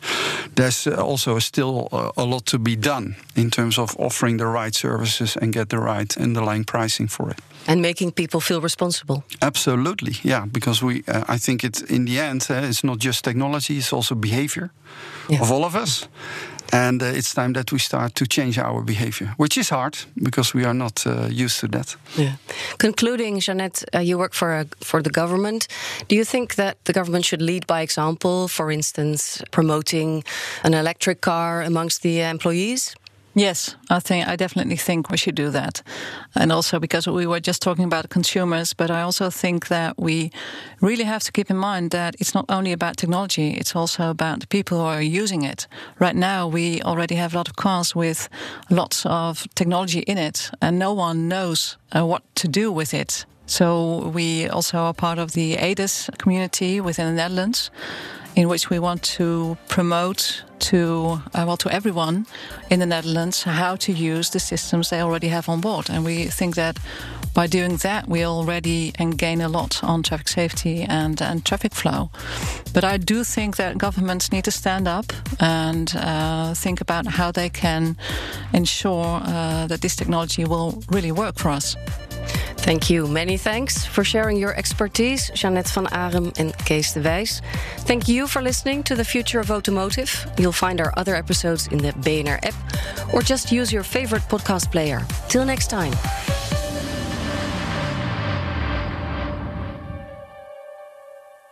There's 0.55 0.87
also 0.87 1.39
still 1.39 1.89
a 2.17 2.25
lot 2.25 2.47
to 2.47 2.59
be 2.59 2.77
done 2.77 3.17
in 3.35 3.51
terms 3.51 3.79
of 3.79 3.97
offering 3.99 4.39
the 4.39 4.47
right 4.47 4.75
services 4.75 5.37
and 5.37 5.53
get 5.53 5.69
the 5.69 5.79
right 5.79 6.17
underlying 6.19 6.65
pricing 6.65 7.09
for 7.09 7.31
it. 7.31 7.41
And 7.69 7.81
making 7.83 8.13
people 8.13 8.41
feel 8.41 8.61
responsible. 8.61 9.25
Absolutely, 9.41 10.15
yeah. 10.23 10.47
Because 10.47 10.85
we, 10.85 11.03
uh, 11.09 11.25
I 11.35 11.39
think 11.39 11.65
it 11.65 11.83
in 11.91 12.05
the 12.05 12.21
end, 12.21 12.47
uh, 12.51 12.69
it's 12.69 12.85
not 12.85 12.99
just 12.99 13.25
technology; 13.25 13.77
it's 13.77 13.93
also 13.93 14.15
behavior 14.15 14.71
yeah. 15.29 15.43
of 15.43 15.51
all 15.51 15.65
of 15.65 15.75
us. 15.75 16.09
And 16.73 17.03
uh, 17.03 17.07
it's 17.07 17.33
time 17.35 17.53
that 17.55 17.71
we 17.73 17.79
start 17.79 18.15
to 18.15 18.27
change 18.27 18.59
our 18.59 18.83
behavior, 18.83 19.35
which 19.37 19.57
is 19.57 19.69
hard 19.71 19.97
because 20.15 20.55
we 20.55 20.65
are 20.65 20.75
not 20.75 21.07
uh, 21.07 21.29
used 21.31 21.61
to 21.61 21.69
that. 21.69 21.97
Yeah. 22.17 22.37
Concluding, 22.79 23.41
Jeanette, 23.41 23.85
uh, 23.95 24.01
you 24.01 24.19
work 24.19 24.35
for, 24.35 24.65
for 24.81 25.03
the 25.03 25.11
government. 25.11 25.69
Do 26.09 26.17
you 26.17 26.25
think 26.25 26.55
that 26.55 26.77
the 26.85 26.93
government 26.93 27.25
should 27.25 27.43
lead 27.43 27.67
by 27.67 27.83
example, 27.83 28.49
for 28.49 28.71
instance, 28.71 29.43
promoting 29.51 30.25
an 30.63 30.75
electric 30.75 31.21
car 31.21 31.63
amongst 31.63 32.03
the 32.03 32.21
employees? 32.21 32.95
Yes, 33.39 33.77
I 33.91 34.01
think 34.01 34.27
I 34.27 34.35
definitely 34.35 34.77
think 34.77 35.11
we 35.11 35.19
should 35.19 35.35
do 35.35 35.51
that. 35.51 35.83
And 36.35 36.51
also 36.51 36.81
because 36.81 37.07
we 37.07 37.27
were 37.27 37.39
just 37.39 37.61
talking 37.61 37.85
about 37.85 38.09
consumers, 38.09 38.73
but 38.73 38.91
I 38.91 39.03
also 39.03 39.29
think 39.29 39.69
that 39.69 39.99
we 39.99 40.31
really 40.81 41.05
have 41.05 41.23
to 41.25 41.33
keep 41.33 41.51
in 41.51 41.59
mind 41.59 41.91
that 41.91 42.15
it's 42.19 42.35
not 42.35 42.47
only 42.49 42.73
about 42.73 42.97
technology, 42.97 43.51
it's 43.51 43.77
also 43.77 44.09
about 44.09 44.41
the 44.41 44.47
people 44.47 44.79
who 44.79 44.85
are 44.85 45.03
using 45.03 45.43
it. 45.43 45.67
Right 45.99 46.17
now 46.17 46.49
we 46.49 46.81
already 46.81 47.17
have 47.17 47.35
a 47.35 47.37
lot 47.37 47.49
of 47.49 47.57
cars 47.57 47.95
with 47.95 48.31
lots 48.71 49.05
of 49.05 49.47
technology 49.55 49.99
in 49.99 50.17
it 50.17 50.51
and 50.63 50.79
no 50.79 50.95
one 50.95 51.29
knows 51.29 51.77
uh, 51.95 52.07
what 52.07 52.23
to 52.37 52.49
do 52.49 52.73
with 52.73 52.95
it. 52.95 53.27
So 53.45 54.09
we 54.15 54.49
also 54.49 54.79
are 54.79 54.95
part 54.95 55.19
of 55.19 55.33
the 55.33 55.57
ADAS 55.59 56.09
community 56.17 56.81
within 56.81 57.07
the 57.07 57.13
Netherlands 57.13 57.71
in 58.35 58.49
which 58.49 58.71
we 58.71 58.79
want 58.79 59.03
to 59.03 59.59
promote 59.69 60.43
to 60.59 61.21
uh, 61.35 61.45
well 61.47 61.57
to 61.57 61.71
everyone 61.71 62.27
in 62.71 62.81
the 62.81 62.87
Netherlands 62.87 63.43
how 63.43 63.77
to 63.77 63.93
use 63.93 64.31
the 64.31 64.41
systems 64.41 64.89
they 64.91 65.01
already 65.01 65.29
have 65.29 65.49
on 65.49 65.61
board, 65.61 65.91
and 65.91 66.05
we 66.05 66.25
think 66.25 66.55
that 66.55 66.79
by 67.35 67.47
doing 67.47 67.77
that 67.79 68.09
we 68.09 68.25
already 68.25 68.93
gain 69.17 69.41
a 69.41 69.49
lot 69.49 69.83
on 69.85 70.03
traffic 70.03 70.29
safety 70.29 70.83
and 70.83 71.21
and 71.21 71.45
traffic 71.45 71.75
flow. 71.75 72.11
But 72.73 72.85
I 72.85 72.97
do 72.99 73.25
think 73.25 73.57
that 73.57 73.79
governments 73.79 74.31
need 74.33 74.45
to 74.45 74.51
stand 74.51 74.89
up 74.89 75.13
and 75.41 75.93
uh, 75.97 76.55
think 76.55 76.81
about 76.81 77.07
how 77.07 77.33
they 77.33 77.49
can 77.49 77.97
ensure 78.53 79.21
uh, 79.23 79.67
that 79.67 79.81
this 79.81 79.97
technology 79.97 80.45
will 80.45 80.83
really 80.91 81.13
work 81.13 81.39
for 81.39 81.51
us. 81.51 81.77
Thank 82.67 82.91
you. 82.91 83.07
Many 83.07 83.37
thanks 83.37 83.87
for 83.87 84.03
sharing 84.03 84.37
your 84.37 84.53
expertise, 84.57 85.31
Jeannette 85.35 85.69
van 85.69 85.87
Arem 85.93 86.33
and 86.37 86.53
Kees 86.65 86.93
de 86.93 87.01
Wijs. 87.01 87.41
Thank 87.87 88.09
you 88.09 88.27
for 88.27 88.43
listening 88.43 88.83
to 88.85 88.97
The 88.97 89.05
Future 89.05 89.39
of 89.41 89.51
Automotive. 89.51 90.27
You'll 90.37 90.53
find 90.53 90.81
our 90.81 90.93
other 90.97 91.15
episodes 91.15 91.69
in 91.69 91.79
the 91.79 91.93
BNR 91.93 92.39
app 92.43 92.55
or 93.13 93.23
just 93.23 93.53
use 93.53 93.73
your 93.73 93.85
favorite 93.85 94.23
podcast 94.29 94.73
player. 94.73 95.07
Till 95.29 95.45
next 95.45 95.71
time. 95.71 95.93